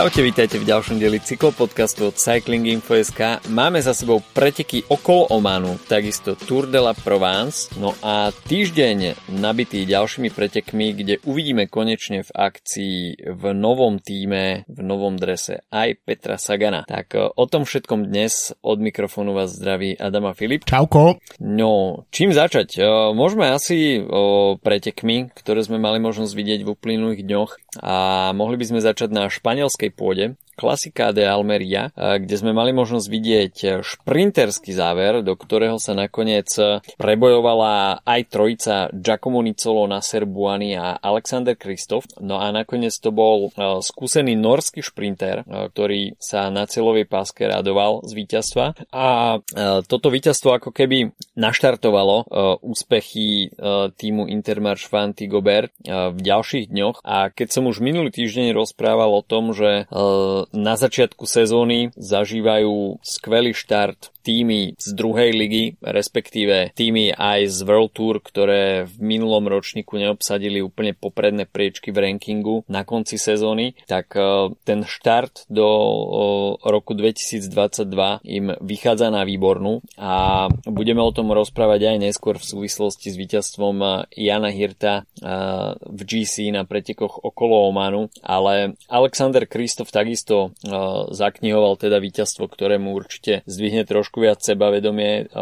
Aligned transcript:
Čaute, 0.00 0.24
vítajte 0.24 0.56
v 0.56 0.64
ďalšom 0.64 0.96
dieli 0.96 1.20
cyklopodcastu 1.20 2.08
od 2.08 2.16
Cycling 2.16 2.64
Info.sk. 2.72 3.44
Máme 3.52 3.84
za 3.84 3.92
sebou 3.92 4.24
preteky 4.32 4.88
okolo 4.88 5.28
Omanu, 5.28 5.76
takisto 5.76 6.40
Tour 6.40 6.72
de 6.72 6.80
la 6.80 6.96
Provence, 6.96 7.68
no 7.76 7.92
a 8.00 8.32
týždeň 8.32 9.28
nabitý 9.28 9.84
ďalšími 9.84 10.32
pretekmi, 10.32 10.96
kde 10.96 11.20
uvidíme 11.28 11.68
konečne 11.68 12.24
v 12.24 12.32
akcii 12.32 13.28
v 13.28 13.42
novom 13.52 14.00
týme, 14.00 14.64
v 14.72 14.80
novom 14.80 15.20
drese 15.20 15.68
aj 15.68 16.00
Petra 16.08 16.40
Sagana. 16.40 16.88
Tak 16.88 17.06
e, 17.12 17.28
o 17.36 17.44
tom 17.44 17.68
všetkom 17.68 18.08
dnes 18.08 18.56
od 18.64 18.80
mikrofónu 18.80 19.36
vás 19.36 19.52
zdraví 19.52 20.00
Adama 20.00 20.32
Filip. 20.32 20.64
Čauko. 20.64 21.20
No, 21.44 22.08
čím 22.08 22.32
začať? 22.32 22.80
E, 22.80 22.88
môžeme 23.12 23.52
asi 23.52 24.00
o 24.00 24.56
pretekmi, 24.56 25.28
ktoré 25.36 25.60
sme 25.60 25.76
mali 25.76 26.00
možnosť 26.00 26.32
vidieť 26.32 26.60
v 26.64 26.72
uplynulých 26.72 27.20
dňoch 27.20 27.84
a 27.84 27.96
mohli 28.32 28.56
by 28.56 28.64
sme 28.64 28.80
začať 28.80 29.12
na 29.12 29.28
španielskej 29.28 29.89
pôde 29.90 30.34
Klasika 30.60 31.16
de 31.16 31.24
Almeria, 31.24 31.88
kde 31.96 32.36
sme 32.36 32.52
mali 32.52 32.76
možnosť 32.76 33.06
vidieť 33.08 33.54
šprinterský 33.80 34.76
záver, 34.76 35.24
do 35.24 35.32
ktorého 35.32 35.80
sa 35.80 35.96
nakoniec 35.96 36.52
prebojovala 37.00 38.04
aj 38.04 38.20
trojica 38.28 38.92
Giacomo 38.92 39.40
Nicolo, 39.40 39.88
Nasser 39.88 40.28
Buani 40.28 40.76
a 40.76 41.00
Alexander 41.00 41.56
Kristof. 41.56 42.04
No 42.20 42.44
a 42.44 42.52
nakoniec 42.52 42.92
to 43.00 43.08
bol 43.08 43.48
skúsený 43.80 44.36
norský 44.36 44.84
šprinter, 44.84 45.48
ktorý 45.48 46.20
sa 46.20 46.52
na 46.52 46.68
celovej 46.68 47.08
páske 47.08 47.48
radoval 47.48 48.04
z 48.04 48.12
víťazstva. 48.20 48.76
A 48.92 49.40
toto 49.88 50.12
víťazstvo 50.12 50.60
ako 50.60 50.76
keby 50.76 51.16
naštartovalo 51.40 52.28
úspechy 52.60 53.48
týmu 53.96 54.28
Intermarch 54.28 54.92
Vanty 54.92 55.24
Gobert 55.24 55.72
v 55.88 56.18
ďalších 56.20 56.68
dňoch. 56.68 57.00
A 57.00 57.32
keď 57.32 57.48
som 57.48 57.64
už 57.64 57.80
minulý 57.80 58.12
týždeň 58.12 58.52
rozprával 58.52 59.16
o 59.16 59.24
tom, 59.24 59.56
že 59.56 59.88
na 60.50 60.74
začiatku 60.74 61.26
sezóny 61.26 61.94
zažívajú 61.94 62.98
skvelý 63.02 63.54
štart 63.54 64.10
týmy 64.30 64.78
z 64.78 64.94
druhej 64.94 65.34
ligy, 65.34 65.64
respektíve 65.82 66.70
týmy 66.78 67.10
aj 67.18 67.50
z 67.50 67.58
World 67.66 67.90
Tour, 67.90 68.22
ktoré 68.22 68.86
v 68.86 68.94
minulom 69.02 69.50
ročníku 69.50 69.98
neobsadili 69.98 70.62
úplne 70.62 70.94
popredné 70.94 71.50
priečky 71.50 71.90
v 71.90 72.06
rankingu 72.06 72.62
na 72.70 72.86
konci 72.86 73.18
sezóny, 73.18 73.74
tak 73.90 74.14
e, 74.14 74.54
ten 74.62 74.86
štart 74.86 75.50
do 75.50 75.66
e, 75.66 75.94
roku 76.62 76.94
2022 76.94 78.22
im 78.30 78.54
vychádza 78.62 79.10
na 79.10 79.26
výbornú 79.26 79.82
a 79.98 80.46
budeme 80.62 81.02
o 81.02 81.10
tom 81.10 81.34
rozprávať 81.34 81.90
aj 81.90 81.96
neskôr 81.98 82.38
v 82.38 82.46
súvislosti 82.46 83.10
s 83.10 83.18
víťazstvom 83.18 83.76
e, 83.82 83.86
Jana 84.14 84.54
Hirta 84.54 85.02
v 85.80 86.00
GC 86.04 86.52
na 86.52 86.64
pretekoch 86.64 87.20
okolo 87.24 87.68
Omanu, 87.68 88.12
ale 88.22 88.78
Alexander 88.88 89.44
Kristof 89.44 89.92
takisto 89.92 90.52
zaknihoval 91.12 91.76
teda 91.76 92.00
víťazstvo, 92.00 92.48
ktorému 92.48 92.92
určite 92.92 93.44
zdvihne 93.44 93.84
trošku 93.84 94.19
viac 94.20 94.44
sebavedomie 94.44 95.32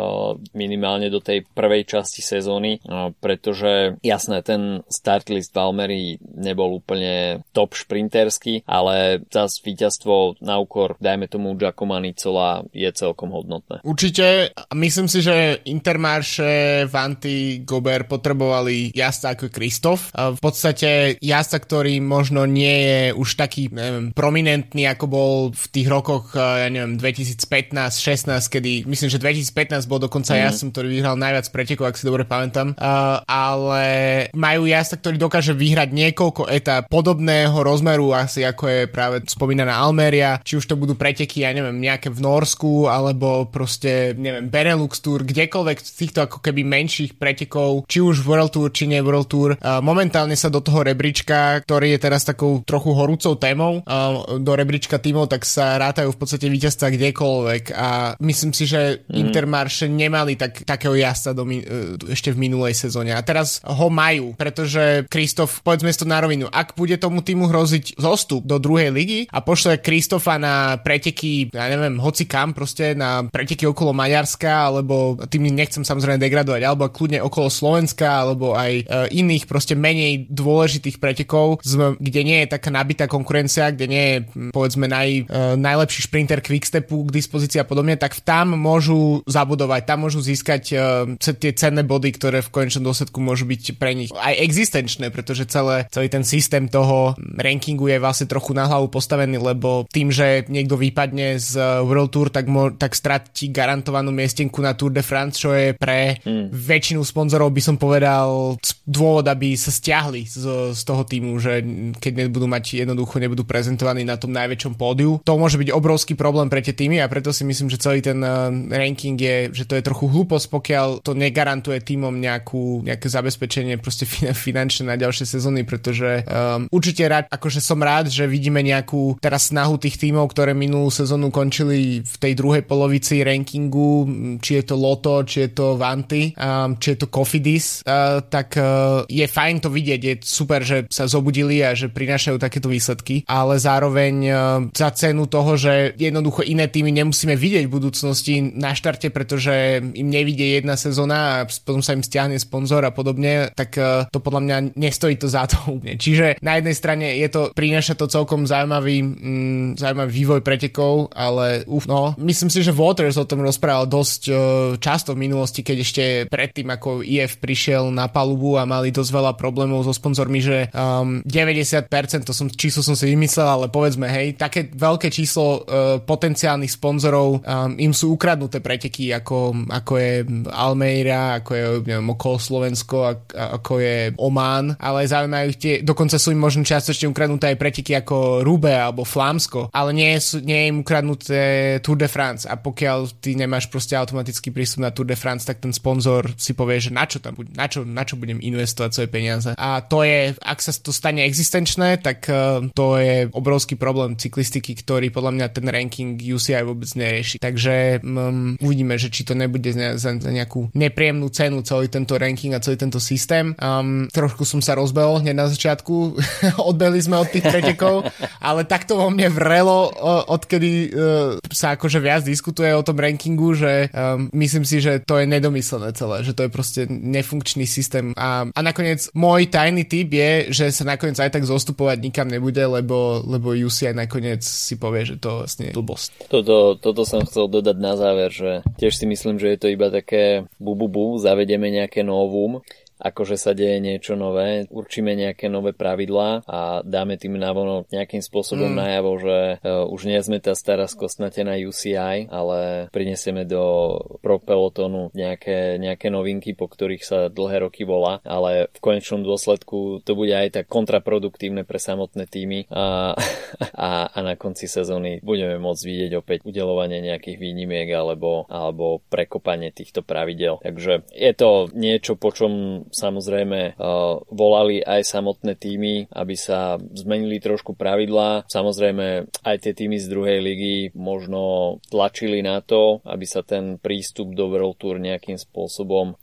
minimálne 0.55 1.11
do 1.11 1.19
tej 1.19 1.43
prvej 1.51 1.85
časti 1.85 2.23
sezóny, 2.23 2.79
pretože 3.19 3.99
jasné, 4.07 4.41
ten 4.47 4.87
start 4.87 5.29
list 5.35 5.51
Valmery 5.53 6.23
nebol 6.23 6.79
úplne 6.79 7.43
top 7.51 7.75
šprinterský, 7.75 8.63
ale 8.65 9.27
zase 9.29 9.61
víťazstvo 9.67 10.39
na 10.41 10.57
úkor, 10.63 10.95
dajme 11.03 11.27
tomu 11.27 11.59
Giacomo 11.59 11.99
Nicola, 11.99 12.63
je 12.71 12.87
celkom 12.95 13.35
hodnotné. 13.35 13.83
Určite, 13.83 14.55
myslím 14.73 15.11
si, 15.11 15.19
že 15.19 15.61
Intermarše, 15.67 16.87
Vanty, 16.87 17.67
Gober 17.67 18.07
potrebovali 18.07 18.95
jazda 18.95 19.35
ako 19.35 19.51
Kristof. 19.51 20.15
V 20.15 20.41
podstate 20.41 21.19
jazda, 21.19 21.59
ktorý 21.59 21.99
možno 21.99 22.47
nie 22.47 22.77
je 22.87 23.03
už 23.17 23.35
taký 23.35 23.73
neviem, 23.73 24.15
prominentný, 24.15 24.87
ako 24.87 25.07
bol 25.09 25.33
v 25.51 25.67
tých 25.73 25.89
rokoch, 25.91 26.37
ja 26.37 26.69
neviem, 26.71 27.01
2015-16, 27.01 28.53
kedy 28.59 28.91
myslím, 28.91 29.09
že 29.09 29.23
2015 29.23 29.87
bol 29.87 30.03
dokonca 30.03 30.35
mm. 30.35 30.41
jazdcom, 30.43 30.69
ktorý 30.75 30.89
vyhral 30.91 31.15
najviac 31.15 31.47
pretekov, 31.55 31.87
ak 31.87 31.97
si 31.97 32.05
dobre 32.05 32.27
pamätám. 32.27 32.75
Uh, 32.75 33.23
ale 33.25 33.87
majú 34.35 34.67
jazda, 34.67 34.99
ktorý 34.99 35.17
dokáže 35.17 35.55
vyhrať 35.55 35.95
niekoľko 35.95 36.51
etap 36.51 36.91
podobného 36.91 37.55
rozmeru 37.55 38.11
asi 38.11 38.43
ako 38.43 38.65
je 38.67 38.81
práve 38.91 39.23
spomínaná 39.31 39.79
Almeria, 39.79 40.43
či 40.43 40.59
už 40.59 40.67
to 40.67 40.75
budú 40.75 40.99
preteky, 40.99 41.47
ja 41.47 41.55
neviem, 41.55 41.79
nejaké 41.79 42.11
v 42.11 42.19
Norsku, 42.19 42.91
alebo 42.91 43.47
proste, 43.47 44.17
neviem, 44.19 44.51
Benelux 44.51 44.99
Tour, 44.99 45.23
kdekoľvek 45.23 45.79
z 45.79 45.93
týchto 45.95 46.19
ako 46.27 46.43
keby 46.43 46.67
menších 46.67 47.15
pretekov, 47.15 47.87
či 47.87 48.03
už 48.03 48.27
World 48.27 48.57
Tour, 48.57 48.75
či 48.75 48.91
nie 48.91 48.99
World 48.99 49.31
Tour. 49.31 49.55
Uh, 49.61 49.79
momentálne 49.85 50.35
sa 50.35 50.51
do 50.51 50.59
toho 50.59 50.83
rebríčka, 50.83 51.63
ktorý 51.63 51.95
je 51.95 52.03
teraz 52.03 52.27
takou 52.27 52.65
trochu 52.65 52.91
horúcou 52.97 53.39
témou, 53.39 53.85
uh, 53.85 54.41
do 54.41 54.53
rebríčka 54.57 54.99
tímov, 54.99 55.31
tak 55.31 55.45
sa 55.47 55.79
rátajú 55.79 56.11
v 56.11 56.19
podstate 56.19 56.51
víťazstva 56.51 56.91
kdekoľvek 56.91 57.65
a 57.77 57.89
myslím 58.19 58.48
myslím 58.49 58.57
si, 58.57 58.65
že 58.65 59.05
mm. 59.05 59.29
Intermarše 59.29 59.87
nemali 59.93 60.41
tak, 60.41 60.65
takého 60.65 60.97
jazdca 60.97 61.37
do, 61.37 61.45
e, 61.45 61.61
ešte 62.09 62.33
v 62.33 62.49
minulej 62.49 62.73
sezóne 62.73 63.13
a 63.13 63.21
teraz 63.21 63.61
ho 63.61 63.93
majú, 63.93 64.33
pretože 64.33 65.05
Kristof, 65.13 65.61
povedzme 65.61 65.93
to 65.93 66.09
na 66.09 66.25
rovinu, 66.25 66.49
ak 66.49 66.73
bude 66.73 66.97
tomu 66.97 67.21
týmu 67.21 67.51
hroziť 67.51 68.01
zostup 68.01 68.47
do 68.49 68.57
druhej 68.57 68.89
ligy 68.89 69.21
a 69.29 69.45
pošle 69.45 69.83
Kristofa 69.85 70.41
na 70.41 70.81
preteky, 70.81 71.53
ja 71.53 71.69
neviem, 71.69 72.01
hoci 72.01 72.25
kam 72.25 72.57
proste, 72.57 72.97
na 72.97 73.27
preteky 73.29 73.69
okolo 73.69 73.93
Maďarska, 73.93 74.73
alebo 74.73 75.19
tým 75.29 75.51
nechcem 75.53 75.85
samozrejme 75.85 76.17
degradovať, 76.23 76.63
alebo 76.65 76.89
kľudne 76.89 77.21
okolo 77.21 77.53
Slovenska, 77.53 78.25
alebo 78.25 78.55
aj 78.55 78.73
e, 78.73 78.83
iných 79.13 79.45
proste 79.45 79.75
menej 79.75 80.31
dôležitých 80.31 81.03
pretekov, 81.03 81.61
kde 81.99 82.21
nie 82.23 82.47
je 82.47 82.53
taká 82.55 82.71
nabitá 82.71 83.11
konkurencia, 83.11 83.75
kde 83.75 83.87
nie 83.91 84.05
je 84.09 84.17
povedzme 84.55 84.87
naj, 84.87 85.09
e, 85.11 85.23
najlepší 85.59 86.01
šprinter 86.07 86.39
Quickstepu 86.39 87.11
k 87.11 87.15
dispozícii 87.19 87.59
a 87.59 87.67
podobne, 87.67 87.99
tak 87.99 88.15
v 88.15 88.23
tam 88.39 88.55
môžu 88.55 89.27
zabudovať, 89.27 89.83
tam 89.83 90.07
môžu 90.07 90.23
získať 90.23 90.63
uh, 90.79 90.79
tie 91.19 91.51
cenné 91.51 91.83
body, 91.83 92.15
ktoré 92.15 92.39
v 92.39 92.55
konečnom 92.55 92.87
dôsledku 92.87 93.19
môžu 93.19 93.51
byť 93.51 93.63
pre 93.75 93.99
nich 93.99 94.15
aj 94.15 94.39
existenčné, 94.39 95.11
pretože 95.11 95.51
celé, 95.51 95.91
celý 95.91 96.07
ten 96.07 96.23
systém 96.23 96.71
toho 96.71 97.19
rankingu 97.19 97.91
je 97.91 97.99
vlastne 97.99 98.31
trochu 98.31 98.55
na 98.55 98.71
hlavu 98.71 98.87
postavený, 98.95 99.43
lebo 99.43 99.91
tým, 99.91 100.15
že 100.15 100.47
niekto 100.47 100.79
vypadne 100.79 101.43
z 101.43 101.83
World 101.83 102.15
Tour, 102.15 102.31
tak, 102.31 102.47
mo- 102.47 102.71
tak 102.71 102.95
stratí 102.95 103.51
garantovanú 103.51 104.15
miestenku 104.15 104.63
na 104.63 104.79
Tour 104.79 104.95
de 104.95 105.03
France, 105.03 105.43
čo 105.43 105.51
je 105.51 105.75
pre 105.75 106.23
hmm. 106.23 106.55
väčšinu 106.55 107.03
sponzorov 107.03 107.51
by 107.51 107.63
som 107.65 107.75
povedal 107.75 108.55
dôvod, 108.87 109.27
aby 109.27 109.59
sa 109.59 109.75
stiahli 109.75 110.31
z, 110.31 110.71
z 110.79 110.83
toho 110.87 111.03
týmu, 111.03 111.35
že 111.43 111.59
keď 111.99 112.29
nebudú 112.29 112.47
mať 112.47 112.87
jednoducho, 112.87 113.19
nebudú 113.19 113.43
prezentovaní 113.43 114.07
na 114.07 114.15
tom 114.15 114.31
najväčšom 114.31 114.79
pódiu. 114.79 115.19
To 115.27 115.35
môže 115.35 115.59
byť 115.59 115.75
obrovský 115.75 116.15
problém 116.15 116.47
pre 116.47 116.63
tie 116.63 116.77
týmy 116.77 117.03
a 117.03 117.11
preto 117.11 117.35
si 117.35 117.43
myslím, 117.43 117.67
že 117.67 117.83
celý 117.83 117.99
ten 117.99 118.28
ranking 118.69 119.19
je, 119.19 119.37
že 119.53 119.65
to 119.65 119.77
je 119.79 119.87
trochu 119.87 120.07
hlúposť, 120.09 120.47
pokiaľ 120.51 120.89
to 121.03 121.13
negarantuje 121.15 121.81
týmom 121.83 122.15
nejakú, 122.15 122.85
nejaké 122.85 123.09
zabezpečenie 123.09 123.81
proste 123.81 124.05
finančné 124.47 124.89
na 124.89 124.97
ďalšie 124.97 125.25
sezóny, 125.25 125.63
pretože 125.65 126.25
um, 126.25 126.67
určite 126.73 127.05
rád, 127.07 127.25
akože 127.29 127.61
som 127.61 127.81
rád, 127.81 128.11
že 128.11 128.29
vidíme 128.29 128.61
nejakú 128.65 129.19
teraz 129.23 129.51
snahu 129.51 129.81
tých 129.81 129.97
týmov, 129.97 130.31
ktoré 130.33 130.53
minulú 130.53 130.93
sezónu 130.93 131.33
končili 131.33 132.05
v 132.05 132.17
tej 132.19 132.33
druhej 132.37 132.63
polovici 132.67 133.23
rankingu, 133.25 134.09
či 134.43 134.61
je 134.61 134.65
to 134.65 134.75
Loto, 134.77 135.23
či 135.25 135.49
je 135.49 135.51
to 135.55 135.79
Vanty, 135.79 136.35
um, 136.35 136.77
či 136.77 136.95
je 136.95 136.99
to 137.05 137.07
Cofidis, 137.09 137.83
uh, 137.85 138.21
tak 138.27 138.59
uh, 138.59 139.05
je 139.09 139.25
fajn 139.25 139.57
to 139.65 139.69
vidieť, 139.73 140.01
je 140.03 140.15
super, 140.23 140.61
že 140.63 140.91
sa 140.91 141.09
zobudili 141.09 141.63
a 141.65 141.73
že 141.73 141.91
prinášajú 141.91 142.37
takéto 142.37 142.69
výsledky, 142.69 143.25
ale 143.27 143.57
zároveň 143.57 144.15
uh, 144.27 144.37
za 144.75 144.91
cenu 144.93 145.31
toho, 145.31 145.55
že 145.55 145.95
jednoducho 145.97 146.43
iné 146.45 146.67
týmy 146.67 146.91
nemusíme 146.91 147.35
vidieť 147.39 147.65
v 147.67 147.75
budúcnosti 147.79 148.18
budúcnosti 148.19 148.59
na 148.59 148.75
štarte, 148.75 149.09
pretože 149.15 149.79
im 149.95 150.09
nevidie 150.11 150.59
jedna 150.59 150.75
sezóna 150.75 151.43
a 151.43 151.47
potom 151.47 151.83
sa 151.83 151.95
im 151.95 152.03
stiahne 152.03 152.35
sponzor 152.39 152.83
a 152.83 152.91
podobne, 152.91 153.55
tak 153.55 153.79
e, 153.79 154.11
to 154.11 154.19
podľa 154.19 154.43
mňa 154.43 154.57
nestojí 154.75 155.15
to 155.17 155.31
za 155.31 155.47
to 155.47 155.57
úplne. 155.79 155.95
Čiže 155.95 156.43
na 156.43 156.59
jednej 156.59 156.75
strane 156.75 157.07
je 157.19 157.29
to, 157.31 157.43
prináša 157.55 157.95
to 157.95 158.11
celkom 158.11 158.45
zaujímavý, 158.45 158.97
mm, 159.03 159.67
zaujímavý 159.79 160.11
vývoj 160.11 160.41
pretekov, 160.43 161.15
ale 161.15 161.63
uf, 161.71 161.87
no, 161.87 162.19
myslím 162.19 162.51
si, 162.51 162.67
že 162.67 162.75
Waters 162.75 163.21
o 163.21 163.29
tom 163.29 163.45
rozprával 163.45 163.87
dosť 163.87 164.23
uh, 164.29 164.37
často 164.83 165.15
v 165.15 165.23
minulosti, 165.29 165.63
keď 165.63 165.77
ešte 165.79 166.05
predtým, 166.27 166.69
ako 166.75 167.07
IF 167.07 167.39
prišiel 167.39 167.91
na 167.95 168.11
palubu 168.11 168.59
a 168.59 168.67
mali 168.67 168.91
dosť 168.91 169.11
veľa 169.15 169.33
problémov 169.39 169.87
so 169.87 169.95
sponzormi, 169.95 170.41
že 170.43 170.57
um, 170.75 171.23
90%, 171.23 171.89
to 172.27 172.33
som, 172.35 172.51
číslo 172.51 172.83
som 172.83 172.97
si 172.99 173.11
vymyslel, 173.11 173.47
ale 173.47 173.67
povedzme, 173.71 174.09
hej, 174.09 174.35
také 174.35 174.67
veľké 174.69 175.13
číslo 175.13 175.63
uh, 175.63 176.01
potenciálnych 176.03 176.73
sponzorov 176.73 177.45
um, 177.45 177.77
im 177.77 177.93
sú 177.93 178.08
ukradnuté 178.09 178.65
preteky, 178.65 179.13
ako, 179.13 179.69
ako 179.69 179.93
je 180.01 180.13
Almeida, 180.49 181.41
ako 181.43 181.51
je 181.55 181.65
neviem, 181.85 182.09
okolo 182.09 182.37
Slovensko, 182.41 183.29
ako 183.33 183.73
je 183.81 183.99
Oman, 184.17 184.75
ale 184.81 185.09
zaujímajú 185.09 185.49
tie, 185.57 185.75
dokonca 185.85 186.17
sú 186.17 186.33
im 186.33 186.41
možno 186.41 186.65
častočne 186.65 187.11
ukradnuté 187.11 187.53
aj 187.53 187.61
preteky 187.61 187.93
ako 188.01 188.43
Rube 188.43 188.73
alebo 188.73 189.05
Flámsko, 189.05 189.73
ale 189.73 189.91
nie, 189.93 190.13
sú, 190.19 190.41
nie 190.41 190.67
je 190.67 190.71
im 190.71 190.79
ukradnuté 190.83 191.41
Tour 191.85 191.99
de 191.99 192.09
France 192.09 192.45
a 192.49 192.57
pokiaľ 192.57 193.21
ty 193.21 193.35
nemáš 193.39 193.69
proste 193.69 193.95
automatický 193.95 194.51
prístup 194.51 194.85
na 194.85 194.91
Tour 194.91 195.07
de 195.09 195.17
France, 195.19 195.45
tak 195.45 195.61
ten 195.63 195.75
sponzor 195.75 196.33
si 196.37 196.53
povie, 196.57 196.81
že 196.81 196.91
na 196.95 197.05
čo 197.05 197.21
tam 197.23 197.39
na 197.55 197.67
čo, 197.71 197.87
na 197.87 198.03
čo 198.03 198.19
budem 198.19 198.43
investovať 198.43 198.91
svoje 198.95 199.09
peniaze. 199.11 199.51
A 199.55 199.83
to 199.85 200.03
je, 200.03 200.35
ak 200.39 200.59
sa 200.59 200.73
to 200.75 200.91
stane 200.91 201.23
existenčné, 201.23 202.01
tak 202.03 202.27
uh, 202.31 202.65
to 202.75 202.99
je 202.99 203.31
obrovský 203.31 203.79
problém 203.79 204.19
cyklistiky, 204.19 204.75
ktorý 204.79 205.11
podľa 205.15 205.33
mňa 205.35 205.47
ten 205.55 205.67
ranking 205.69 206.19
UCI 206.19 206.67
vôbec 206.67 206.91
nerieši. 206.95 207.39
Takže 207.39 207.98
um, 208.03 208.55
uvidíme, 208.61 208.95
že 209.01 209.09
či 209.09 209.25
to 209.25 209.33
nebude 209.33 209.69
za, 209.73 209.97
za 209.97 210.31
nejakú 210.31 210.71
nepríjemnú 210.75 211.29
cenu 211.33 211.63
celý 211.63 211.89
tento 211.89 212.19
ranking 212.19 212.55
a 212.55 212.63
celý 212.63 212.77
tento 212.77 213.01
systém. 213.01 213.55
Um, 213.59 214.07
trošku 214.11 214.45
som 214.45 214.61
sa 214.61 214.77
rozbehol 214.77 215.25
hneď 215.25 215.37
na 215.37 215.47
začiatku, 215.49 215.95
odbehli 216.71 217.01
sme 217.01 217.21
od 217.21 217.29
tých 217.31 217.47
pretekov, 217.47 218.09
ale 218.39 218.69
takto 218.69 218.99
vo 218.99 219.09
mne 219.09 219.31
vrelo, 219.33 219.91
odkedy 220.29 220.71
uh, 220.91 221.41
sa 221.49 221.75
akože 221.79 221.99
viac 222.03 222.23
diskutuje 222.27 222.71
o 222.75 222.85
tom 222.85 222.99
rankingu, 223.01 223.55
že 223.55 223.89
um, 223.91 224.29
myslím 224.35 224.65
si, 224.67 224.83
že 224.83 225.01
to 225.03 225.19
je 225.19 225.27
nedomyslené 225.27 225.95
celé, 225.95 226.27
že 226.27 226.35
to 226.35 226.47
je 226.47 226.51
proste 226.51 226.81
nefunkčný 226.89 227.65
systém 227.65 228.13
a, 228.19 228.49
a 228.51 228.61
nakoniec 228.61 229.07
môj 229.15 229.47
tajný 229.49 229.87
tip 229.87 230.11
je, 230.11 230.51
že 230.51 230.67
sa 230.75 230.85
nakoniec 230.85 231.17
aj 231.19 231.31
tak 231.33 231.45
zostupovať 231.47 231.99
nikam 232.03 232.29
nebude, 232.29 232.61
lebo, 232.61 233.23
lebo 233.25 233.55
UCI 233.55 233.95
nakoniec 233.95 234.43
si 234.43 234.75
povie, 234.75 235.07
že 235.07 235.17
to 235.23 235.45
vlastne 235.45 235.71
je 235.71 235.77
blbosť. 235.79 236.29
Toto, 236.29 236.75
toto 236.77 237.03
som 237.07 237.23
chcel 237.25 237.47
dodať 237.47 237.77
na 237.79 237.88
záver, 237.95 238.33
že 238.33 238.67
tiež 238.77 238.93
si 238.97 239.07
myslím, 239.07 239.39
že 239.39 239.55
je 239.55 239.59
to 239.61 239.69
iba 239.71 239.89
také 239.89 240.45
bu, 240.59 240.75
bu, 240.75 240.89
bu 240.91 241.05
zavedeme 241.17 241.71
nejaké 241.71 242.03
novum 242.03 242.61
akože 242.99 243.39
sa 243.39 243.55
deje 243.55 243.79
niečo 243.79 244.19
nové, 244.19 244.67
určíme 244.69 245.15
nejaké 245.15 245.47
nové 245.47 245.73
pravidlá 245.73 246.43
a 246.45 246.83
dáme 246.83 247.17
tým 247.17 247.39
navonok 247.39 247.91
nejakým 247.95 248.21
spôsobom 248.21 248.75
mm. 248.75 248.79
najavo, 248.79 249.13
že 249.23 249.39
uh, 249.63 249.87
už 249.89 250.01
nie 250.11 250.21
sme 250.21 250.39
tá 250.43 250.53
stará 250.59 250.91
skostnatená 250.91 251.55
UCI, 251.59 252.27
ale 252.29 252.91
prinesieme 252.91 253.47
do 253.47 253.95
pro 254.19 254.43
pelotonu 254.43 255.15
nejaké, 255.15 255.79
nejaké 255.79 256.11
novinky, 256.11 256.53
po 256.59 256.67
ktorých 256.67 257.05
sa 257.07 257.19
dlhé 257.31 257.71
roky 257.71 257.87
volá, 257.87 258.19
ale 258.27 258.69
v 258.75 258.81
konečnom 258.83 259.23
dôsledku 259.23 260.03
to 260.03 260.13
bude 260.19 260.35
aj 260.35 260.63
tak 260.63 260.67
kontraproduktívne 260.67 261.63
pre 261.63 261.79
samotné 261.79 262.27
týmy 262.27 262.67
a, 262.69 263.15
a, 263.89 263.91
a 264.11 264.19
na 264.21 264.35
konci 264.35 264.67
sezóny 264.67 265.23
budeme 265.23 265.57
môcť 265.63 265.83
vidieť 265.87 266.13
opäť 266.19 266.39
udelovanie 266.45 266.99
nejakých 267.01 267.39
výnimiek 267.39 267.89
alebo, 267.95 268.45
alebo 268.51 269.01
prekopanie 269.07 269.71
týchto 269.71 270.03
pravidel. 270.03 270.59
Takže 270.61 271.07
je 271.15 271.33
to 271.37 271.71
niečo, 271.73 272.19
po 272.19 272.35
čom 272.35 272.85
samozrejme 272.91 273.77
uh, 273.77 274.21
volali 274.33 274.83
aj 274.83 275.05
samotné 275.05 275.57
týmy, 275.57 276.09
aby 276.13 276.35
sa 276.35 276.77
zmenili 276.81 277.41
trošku 277.41 277.75
pravidlá. 277.79 278.49
Samozrejme 278.49 279.29
aj 279.45 279.57
tie 279.63 279.73
týmy 279.73 279.97
z 280.01 280.07
druhej 280.11 280.39
ligy 280.43 280.77
možno 280.97 281.77
tlačili 281.89 282.41
na 282.45 282.61
to, 282.61 283.01
aby 283.07 283.25
sa 283.25 283.45
ten 283.47 283.81
prístup 283.81 284.35
do 284.35 284.51
World 284.51 284.77
Tour 284.81 285.01
nejakým 285.01 285.39
spôsobom 285.39 286.19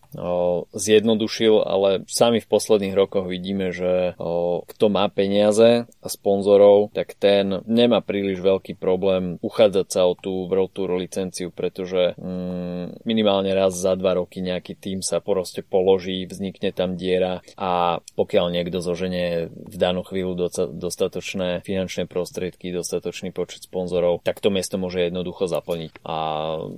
zjednodušil, 0.73 1.61
ale 1.63 1.89
sami 2.09 2.39
v 2.39 2.47
posledných 2.49 2.95
rokoch 2.95 3.27
vidíme, 3.27 3.75
že 3.75 4.15
kto 4.65 4.85
má 4.87 5.07
peniaze 5.11 5.85
a 5.85 6.07
sponzorov, 6.07 6.95
tak 6.95 7.17
ten 7.17 7.61
nemá 7.67 7.99
príliš 7.99 8.39
veľký 8.41 8.79
problém 8.79 9.37
uchádzať 9.41 9.87
sa 9.91 10.07
o 10.07 10.13
tú 10.15 10.47
World 10.47 10.71
Tour 10.71 10.95
licenciu, 10.95 11.51
pretože 11.51 12.15
mm, 12.15 13.03
minimálne 13.03 13.51
raz 13.51 13.75
za 13.75 13.97
dva 13.99 14.15
roky 14.15 14.39
nejaký 14.39 14.77
tým 14.79 14.99
sa 15.03 15.19
proste 15.19 15.65
položí, 15.65 16.23
vznikne 16.25 16.71
tam 16.71 16.95
diera 16.95 17.43
a 17.59 17.99
pokiaľ 18.15 18.53
niekto 18.53 18.79
zoženie 18.79 19.49
v 19.51 19.75
danú 19.75 20.05
chvíľu 20.05 20.49
dostatočné 20.75 21.65
finančné 21.65 22.07
prostriedky, 22.07 22.71
dostatočný 22.71 23.35
počet 23.35 23.67
sponzorov, 23.67 24.21
tak 24.23 24.39
to 24.39 24.53
miesto 24.53 24.79
môže 24.79 25.01
jednoducho 25.09 25.49
zaplniť 25.49 25.91
a 26.05 26.17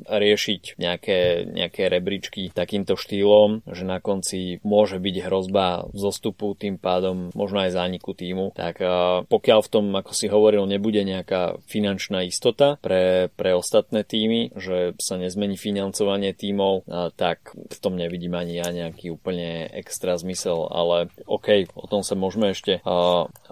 riešiť 0.08 0.80
nejaké, 0.80 1.20
nejaké 1.48 1.84
rebríčky 1.92 2.50
takýmto 2.52 2.96
štýlom 2.96 3.27
štýlom, 3.28 3.68
že 3.68 3.84
na 3.84 4.00
konci 4.00 4.64
môže 4.64 5.04
byť 5.04 5.16
hrozba 5.28 5.92
zostupu, 5.92 6.56
tým 6.56 6.80
pádom 6.80 7.36
možno 7.36 7.68
aj 7.68 7.76
zániku 7.76 8.16
týmu, 8.16 8.56
tak 8.56 8.80
pokiaľ 9.28 9.60
v 9.68 9.72
tom, 9.72 9.86
ako 9.92 10.12
si 10.16 10.32
hovoril, 10.32 10.64
nebude 10.64 11.04
nejaká 11.04 11.60
finančná 11.68 12.24
istota 12.24 12.80
pre, 12.80 13.28
pre 13.36 13.52
ostatné 13.52 14.08
týmy, 14.08 14.56
že 14.56 14.96
sa 15.04 15.20
nezmení 15.20 15.60
financovanie 15.60 16.32
týmov, 16.32 16.88
tak 17.20 17.52
v 17.52 17.78
tom 17.84 18.00
nevidím 18.00 18.40
ani 18.40 18.64
ja 18.64 18.72
nejaký 18.72 19.12
úplne 19.12 19.68
extra 19.76 20.16
zmysel, 20.16 20.72
ale 20.72 21.12
OK, 21.28 21.68
o 21.76 21.86
tom 21.92 22.08
sa 22.08 22.16
môžeme 22.16 22.56
ešte 22.56 22.80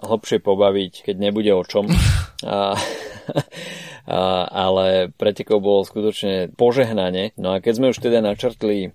hlbšie 0.00 0.40
pobaviť, 0.40 1.04
keď 1.04 1.16
nebude 1.20 1.52
o 1.52 1.60
čom. 1.68 1.84
ale 4.06 5.10
pretekov 5.18 5.58
bolo 5.58 5.82
skutočne 5.82 6.54
požehnanie. 6.54 7.34
No 7.34 7.58
a 7.58 7.60
keď 7.60 7.72
sme 7.74 7.90
už 7.90 7.98
teda 7.98 8.22
načrtli 8.22 8.94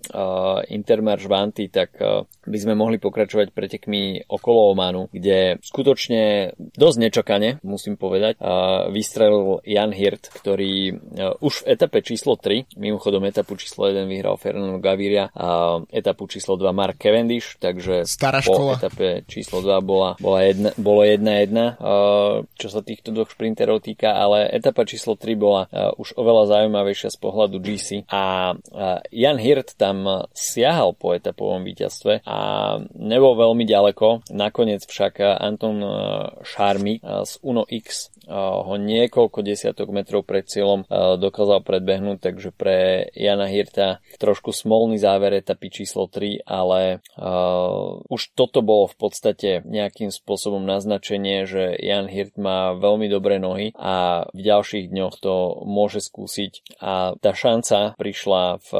Intermarš 0.66 1.28
Vanty, 1.28 1.68
tak 1.70 2.00
by 2.42 2.58
sme 2.58 2.74
mohli 2.74 2.98
pokračovať 2.98 3.54
pretekmi 3.54 4.26
okolo 4.26 4.74
Omanu, 4.74 5.06
kde 5.12 5.62
skutočne 5.62 6.54
dosť 6.58 6.98
nečakane, 6.98 7.62
musím 7.62 8.00
povedať, 8.00 8.40
vystrelil 8.90 9.62
Jan 9.62 9.94
Hirt, 9.94 10.32
ktorý 10.32 10.98
už 11.38 11.62
v 11.62 11.66
etape 11.76 12.02
číslo 12.02 12.40
3, 12.40 12.74
mimochodom 12.80 13.22
etapu 13.28 13.54
číslo 13.54 13.86
1 13.86 14.08
vyhral 14.08 14.34
Fernando 14.40 14.82
Gaviria 14.82 15.30
a 15.36 15.78
etapu 15.92 16.26
číslo 16.26 16.58
2 16.58 16.72
Mark 16.74 16.98
Cavendish, 16.98 17.60
takže 17.62 18.08
Stará 18.08 18.42
po 18.42 18.74
etape 18.74 19.22
číslo 19.30 19.62
2 19.62 19.70
bola, 19.84 20.16
bola 20.18 20.40
jedna, 20.42 20.74
bolo 20.80 21.04
1-1, 21.06 22.48
čo 22.58 22.68
sa 22.72 22.80
týchto 22.82 23.14
dvoch 23.14 23.30
šprinterov 23.30 23.84
týka, 23.84 24.18
ale 24.18 24.50
etapa 24.50 24.82
číslo 24.82 25.02
číslo 25.02 25.18
3 25.18 25.34
bola 25.34 25.62
už 25.98 26.14
oveľa 26.14 26.44
zaujímavejšia 26.46 27.10
z 27.10 27.18
pohľadu 27.18 27.56
GC 27.58 27.88
a 28.06 28.54
Jan 29.10 29.38
Hirt 29.42 29.74
tam 29.74 30.30
siahal 30.52 30.92
po 30.92 31.16
etapovom 31.16 31.64
víťazstve 31.64 32.28
a 32.28 32.38
nebol 33.00 33.32
veľmi 33.40 33.64
ďaleko. 33.64 34.28
Nakoniec 34.36 34.84
však 34.84 35.24
Anton 35.40 35.80
Šarmi 36.44 37.00
z 37.00 37.32
Uno 37.40 37.64
X 37.64 38.12
ho 38.30 38.74
niekoľko 38.78 39.42
desiatok 39.42 39.90
metrov 39.90 40.22
pred 40.22 40.46
cieľom 40.46 40.86
dokázal 41.18 41.64
predbehnúť, 41.64 42.18
takže 42.22 42.50
pre 42.54 43.08
Jana 43.16 43.48
Hirta 43.50 44.02
trošku 44.18 44.54
smolný 44.54 45.00
záver 45.00 45.34
etapy 45.38 45.72
číslo 45.72 46.06
3, 46.06 46.44
ale 46.44 47.02
uh, 47.18 47.98
už 48.06 48.36
toto 48.36 48.60
bolo 48.60 48.86
v 48.86 48.96
podstate 48.98 49.50
nejakým 49.64 50.12
spôsobom 50.12 50.62
naznačenie, 50.62 51.48
že 51.48 51.74
Jan 51.80 52.06
Hirt 52.06 52.36
má 52.36 52.76
veľmi 52.76 53.08
dobré 53.08 53.40
nohy 53.40 53.72
a 53.74 54.26
v 54.30 54.40
ďalších 54.40 54.92
dňoch 54.92 55.14
to 55.18 55.64
môže 55.64 56.04
skúsiť. 56.04 56.78
A 56.82 57.16
tá 57.18 57.32
šanca 57.32 57.96
prišla 57.96 58.60
v 58.62 58.70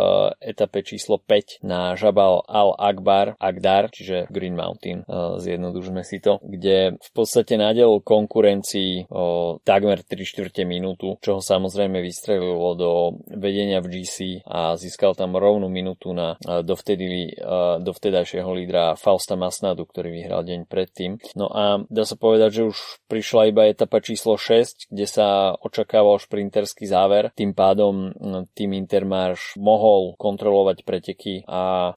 etape 0.43 0.85
číslo 0.85 1.19
5 1.19 1.64
na 1.64 1.97
Jabal 1.97 2.45
al-Akbar 2.47 3.40
Agdar, 3.40 3.88
čiže 3.90 4.28
Green 4.28 4.55
Mountain, 4.55 5.02
uh, 5.09 5.40
zjednodužme 5.40 6.05
si 6.05 6.21
to, 6.21 6.38
kde 6.45 7.00
v 7.00 7.11
podstate 7.16 7.57
nadel 7.57 7.99
konkurencii 8.05 9.09
uh, 9.09 9.32
takmer 9.67 10.03
3 10.03 10.15
čtvrte 10.23 10.62
minútu, 10.65 11.19
čo 11.21 11.39
ho 11.39 11.43
samozrejme 11.43 12.01
vystrelilo 12.01 12.75
do 12.75 12.91
vedenia 13.29 13.85
v 13.85 14.01
GC 14.01 14.47
a 14.47 14.75
získal 14.81 15.12
tam 15.15 15.37
rovnú 15.37 15.69
minútu 15.69 16.15
na 16.17 16.37
dovtedy, 16.43 17.37
dovtedajšieho 17.83 18.51
lídra 18.53 18.97
Fausta 18.97 19.37
Masnadu, 19.39 19.85
ktorý 19.85 20.12
vyhral 20.12 20.43
deň 20.43 20.67
predtým. 20.67 21.21
No 21.37 21.51
a 21.53 21.83
dá 21.87 22.05
sa 22.09 22.17
povedať, 22.17 22.62
že 22.62 22.69
už 22.73 22.79
prišla 23.07 23.53
iba 23.53 23.69
etapa 23.69 24.01
číslo 24.01 24.41
6, 24.41 24.91
kde 24.91 25.07
sa 25.07 25.57
očakával 25.61 26.19
šprinterský 26.19 26.89
záver. 26.89 27.31
Tým 27.37 27.55
pádom 27.55 28.12
tým 28.57 28.75
Intermarš 28.75 29.61
mohol 29.61 30.19
kontrolovať 30.19 30.83
preteky 30.83 31.45
a 31.47 31.95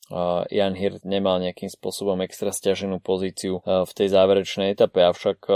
Jan 0.52 0.76
Hirt 0.78 1.02
nemal 1.08 1.40
nejakým 1.42 1.72
spôsobom 1.72 2.20
extra 2.22 2.52
stiaženú 2.52 3.00
pozíciu 3.02 3.64
v 3.66 3.92
tej 3.96 4.08
záverečnej 4.12 4.76
etape, 4.76 5.02
avšak 5.02 5.50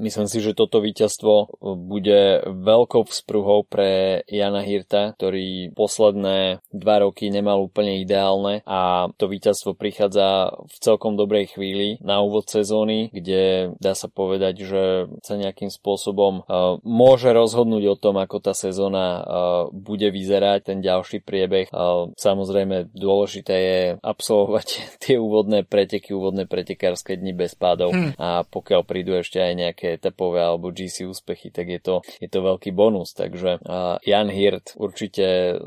myslím 0.00 0.26
si, 0.26 0.38
že 0.42 0.56
toto 0.56 0.82
víťazstvo 0.82 1.21
víťazstvo 1.22 1.62
bude 1.78 2.42
veľkou 2.46 3.06
vzpruhou 3.06 3.62
pre 3.62 4.22
Jana 4.26 4.66
Hirta, 4.66 5.14
ktorý 5.14 5.70
posledné 5.74 6.58
dva 6.74 6.96
roky 7.06 7.30
nemal 7.30 7.62
úplne 7.62 8.02
ideálne 8.02 8.66
a 8.66 9.08
to 9.16 9.30
víťazstvo 9.30 9.78
prichádza 9.78 10.50
v 10.66 10.76
celkom 10.82 11.14
dobrej 11.14 11.54
chvíli 11.54 12.02
na 12.02 12.20
úvod 12.20 12.50
sezóny, 12.50 13.08
kde 13.14 13.74
dá 13.78 13.94
sa 13.94 14.10
povedať, 14.10 14.66
že 14.66 14.82
sa 15.22 15.38
nejakým 15.38 15.70
spôsobom 15.70 16.42
uh, 16.42 16.78
môže 16.82 17.30
rozhodnúť 17.30 17.84
o 17.86 17.96
tom, 17.96 18.18
ako 18.18 18.42
tá 18.42 18.52
sezóna 18.52 19.24
bude 19.70 20.08
vyzerať, 20.10 20.72
ten 20.72 20.78
ďalší 20.80 21.22
priebeh. 21.22 21.70
Samozrejme, 22.16 22.92
dôležité 22.92 23.54
je 23.54 23.80
absolvovať 24.00 24.68
tie 25.02 25.16
úvodné 25.20 25.62
preteky, 25.62 26.16
úvodné 26.16 26.48
pretekárske 26.48 27.14
dni 27.14 27.32
bez 27.36 27.54
pádov 27.54 27.94
hmm. 27.94 28.18
a 28.18 28.42
pokiaľ 28.42 28.80
prídu 28.82 29.14
ešte 29.14 29.38
aj 29.38 29.52
nejaké 29.54 29.86
etapové 30.00 30.42
alebo 30.42 30.72
GC 30.72 31.11
úspechy, 31.12 31.52
tak 31.52 31.68
je 31.68 31.80
to, 31.84 31.94
je 32.16 32.32
to 32.32 32.40
veľký 32.40 32.72
bonus. 32.72 33.12
Takže 33.12 33.60
Jan 34.08 34.28
Hirt 34.32 34.72
určite 34.80 35.60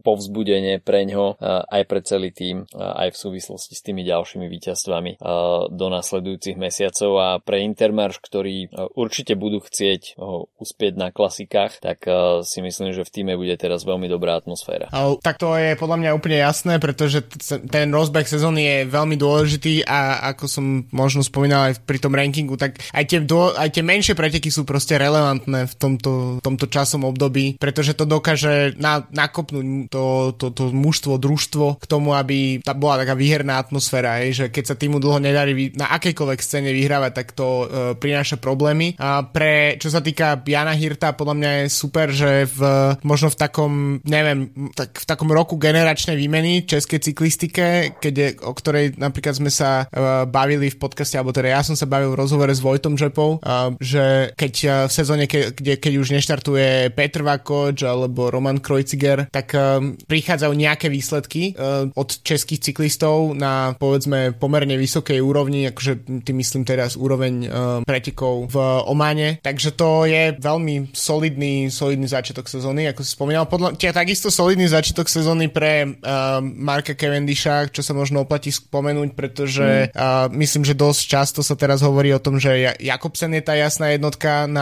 povzbudenie 0.00 0.80
pre 0.80 1.04
ňo 1.04 1.36
aj 1.68 1.82
pre 1.84 2.00
celý 2.00 2.32
tým, 2.32 2.64
aj 2.72 3.12
v 3.12 3.20
súvislosti 3.20 3.76
s 3.76 3.84
tými 3.84 4.08
ďalšími 4.08 4.48
víťazstvami 4.48 5.20
do 5.68 5.86
nasledujúcich 5.92 6.56
mesiacov 6.56 7.10
a 7.20 7.28
pre 7.42 7.60
Intermarš, 7.66 8.22
ktorí 8.24 8.72
určite 8.96 9.36
budú 9.36 9.60
chcieť 9.60 10.16
uspieť 10.56 10.94
na 10.96 11.12
klasikách, 11.12 11.84
tak 11.84 12.08
si 12.46 12.64
myslím, 12.64 12.94
že 12.94 13.04
v 13.04 13.12
týme 13.12 13.34
bude 13.36 13.52
teraz 13.58 13.84
veľmi 13.84 14.08
dobrá 14.08 14.40
atmosféra. 14.40 14.88
Tak 15.20 15.36
to 15.36 15.58
je 15.58 15.74
podľa 15.74 15.98
mňa 15.98 16.10
úplne 16.14 16.38
jasné, 16.38 16.78
pretože 16.78 17.26
ten 17.68 17.90
rozbeh 17.90 18.24
sezóny 18.24 18.62
je 18.62 18.78
veľmi 18.88 19.18
dôležitý 19.18 19.82
a 19.82 20.30
ako 20.30 20.44
som 20.46 20.64
možno 20.94 21.26
spomínal 21.26 21.74
aj 21.74 21.82
pri 21.82 21.98
tom 21.98 22.14
rankingu, 22.14 22.54
tak 22.54 22.78
aj 22.94 23.04
tie, 23.10 23.18
aj 23.58 23.68
tie 23.74 23.82
menšie 23.82 24.14
preteky 24.14 24.46
sú 24.54 24.62
proste 24.62 24.77
relevantné 24.86 25.66
v 25.66 25.74
tomto, 25.74 26.38
tomto 26.44 26.66
časom 26.70 27.02
období, 27.02 27.58
pretože 27.58 27.98
to 27.98 28.06
dokáže 28.06 28.78
na, 28.78 29.02
nakopnúť 29.10 29.90
to, 29.90 30.36
to, 30.36 30.46
to 30.54 30.70
mužstvo, 30.70 31.18
družstvo 31.18 31.82
k 31.82 31.84
tomu, 31.88 32.14
aby 32.14 32.62
tá 32.62 32.76
bola 32.76 33.02
taká 33.02 33.18
výherná 33.18 33.58
atmosféra, 33.58 34.22
je, 34.22 34.44
že 34.44 34.46
keď 34.52 34.64
sa 34.74 34.76
týmu 34.78 35.00
dlho 35.00 35.18
nedarí 35.18 35.72
na 35.74 35.90
akejkoľvek 35.96 36.40
scéne 36.40 36.70
vyhrávať, 36.70 37.12
tak 37.14 37.28
to 37.34 37.46
uh, 37.46 37.66
prináša 37.96 38.36
problémy. 38.38 38.94
A 39.00 39.24
pre, 39.24 39.80
čo 39.80 39.88
sa 39.90 40.04
týka 40.04 40.38
Jana 40.44 40.76
Hirta, 40.76 41.16
podľa 41.16 41.34
mňa 41.34 41.50
je 41.50 41.66
super, 41.72 42.06
že 42.12 42.46
v, 42.46 42.60
možno 43.02 43.32
v 43.32 43.36
takom, 43.36 43.72
neviem, 44.04 44.52
tak 44.76 45.00
v 45.02 45.06
takom 45.06 45.30
roku 45.32 45.56
generačnej 45.56 46.14
výmeny 46.14 46.64
českej 46.68 47.00
cyklistike, 47.02 47.96
keď 47.98 48.14
je, 48.14 48.28
o 48.44 48.52
ktorej 48.52 48.94
napríklad 49.00 49.34
sme 49.36 49.50
sa 49.50 49.88
uh, 49.88 50.24
bavili 50.28 50.70
v 50.70 50.80
podcaste, 50.80 51.16
alebo 51.16 51.34
teda 51.34 51.56
ja 51.56 51.62
som 51.64 51.74
sa 51.74 51.88
bavil 51.88 52.14
v 52.14 52.20
rozhovore 52.20 52.52
s 52.52 52.62
Vojtom 52.62 52.94
Žepou, 52.94 53.40
uh, 53.40 53.74
že 53.80 54.32
keď 54.36 54.52
v 54.68 54.92
sezóne, 54.92 55.24
ke, 55.24 55.52
kde, 55.52 55.80
keď 55.80 55.92
už 55.98 56.08
neštartuje 56.14 56.92
Petr 56.92 57.24
Vakoč 57.24 57.82
alebo 57.84 58.28
Roman 58.28 58.60
Krojciger, 58.60 59.30
tak 59.32 59.56
uh, 59.56 59.80
prichádzajú 60.04 60.52
nejaké 60.52 60.86
výsledky 60.92 61.54
uh, 61.54 61.88
od 61.96 62.08
českých 62.22 62.70
cyklistov 62.70 63.32
na 63.32 63.72
povedzme 63.76 64.36
pomerne 64.36 64.76
vysokej 64.76 65.18
úrovni, 65.22 65.68
akože 65.70 66.24
tým 66.24 66.36
myslím 66.38 66.62
teraz 66.68 66.94
úroveň 66.98 67.34
uh, 67.46 67.50
pretekov 67.86 68.50
v 68.52 68.56
Omane, 68.88 69.40
takže 69.40 69.74
to 69.74 70.04
je 70.04 70.34
veľmi 70.36 70.92
solidný, 70.92 71.72
solidný 71.72 72.10
začiatok 72.10 72.50
sezóny, 72.50 72.90
ako 72.90 73.00
si 73.06 73.10
spomínal. 73.14 73.48
Podľa, 73.48 73.78
tia, 73.78 73.94
takisto 73.94 74.28
solidný 74.28 74.68
začiatok 74.68 75.08
sezóny 75.08 75.48
pre 75.48 75.86
uh, 75.86 76.42
Marka 76.42 76.92
Cavendisha, 76.98 77.70
čo 77.70 77.80
sa 77.80 77.94
možno 77.94 78.26
oplatí 78.26 78.50
spomenúť, 78.50 79.14
pretože 79.14 79.90
mm. 79.90 79.96
uh, 79.96 80.26
myslím, 80.34 80.62
že 80.66 80.74
dosť 80.76 81.02
často 81.08 81.40
sa 81.40 81.54
teraz 81.54 81.80
hovorí 81.80 82.12
o 82.12 82.20
tom, 82.20 82.36
že 82.36 82.76
Jakobsen 82.82 83.32
je 83.38 83.42
tá 83.44 83.54
jasná 83.54 83.94
jednotka 83.94 84.50
na, 84.50 84.57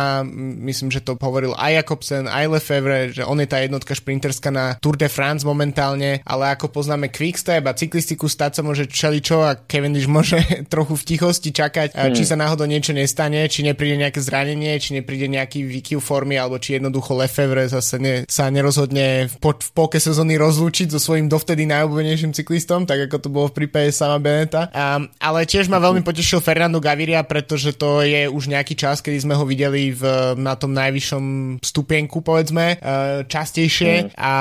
myslím, 0.67 0.93
že 0.93 1.03
to 1.03 1.19
hovoril 1.19 1.57
aj 1.57 1.85
Jakobsen, 1.85 2.25
aj 2.27 2.47
Lefevre, 2.49 3.11
že 3.13 3.23
on 3.25 3.39
je 3.41 3.49
tá 3.49 3.63
jednotka 3.63 3.93
šprinterská 3.97 4.51
na 4.53 4.79
Tour 4.79 4.97
de 4.97 5.09
France 5.11 5.43
momentálne, 5.47 6.21
ale 6.23 6.45
ako 6.55 6.73
poznáme 6.73 7.13
Quickstep 7.13 7.65
a 7.67 7.77
cyklistiku 7.77 8.27
stať 8.27 8.61
sa 8.61 8.63
môže 8.63 8.87
čeličo 8.91 9.45
a 9.45 9.57
Cavendish 9.57 10.09
môže 10.09 10.41
trochu 10.73 10.95
v 10.99 11.07
tichosti 11.07 11.51
čakať, 11.53 11.95
mm. 11.95 12.15
či 12.17 12.23
sa 12.27 12.37
náhodou 12.39 12.67
niečo 12.67 12.97
nestane, 12.97 13.47
či 13.47 13.63
nepríde 13.67 14.01
nejaké 14.01 14.21
zranenie, 14.21 14.77
či 14.81 14.97
nepríde 14.97 15.31
nejaký 15.31 15.63
výkyv 15.65 15.99
formy, 16.01 16.37
alebo 16.41 16.59
či 16.59 16.79
jednoducho 16.79 17.17
Lefevre 17.17 17.69
zase 17.69 17.97
ne, 18.01 18.15
sa 18.27 18.49
nerozhodne 18.51 19.31
v, 19.31 19.35
po, 19.39 19.55
v 19.57 19.71
polke 19.73 19.99
sezóny 20.03 20.37
rozlúčiť 20.41 20.93
so 20.93 21.01
svojím 21.01 21.31
dovtedy 21.31 21.69
najobľúbenejším 21.69 22.33
cyklistom, 22.33 22.85
tak 22.85 23.07
ako 23.07 23.17
to 23.23 23.29
bolo 23.29 23.47
v 23.51 23.65
prípade 23.65 23.91
sama 23.95 24.19
Beneta. 24.19 24.69
Um, 24.73 25.09
ale 25.21 25.47
tiež 25.47 25.71
ma 25.71 25.79
veľmi 25.79 26.03
potešil 26.03 26.43
Fernando 26.43 26.83
Gaviria, 26.83 27.23
pretože 27.27 27.75
to 27.75 28.03
je 28.03 28.27
už 28.27 28.51
nejaký 28.51 28.75
čas, 28.75 29.01
kedy 29.01 29.23
sme 29.23 29.35
ho 29.39 29.45
videli 29.47 29.86
v, 29.93 30.03
na 30.41 30.55
tom 30.57 30.73
najvyššom 30.73 31.25
stupienku, 31.61 32.23
povedzme, 32.23 32.79
uh, 32.79 33.27
častejšie 33.27 33.93
mm. 33.93 34.09
a 34.17 34.35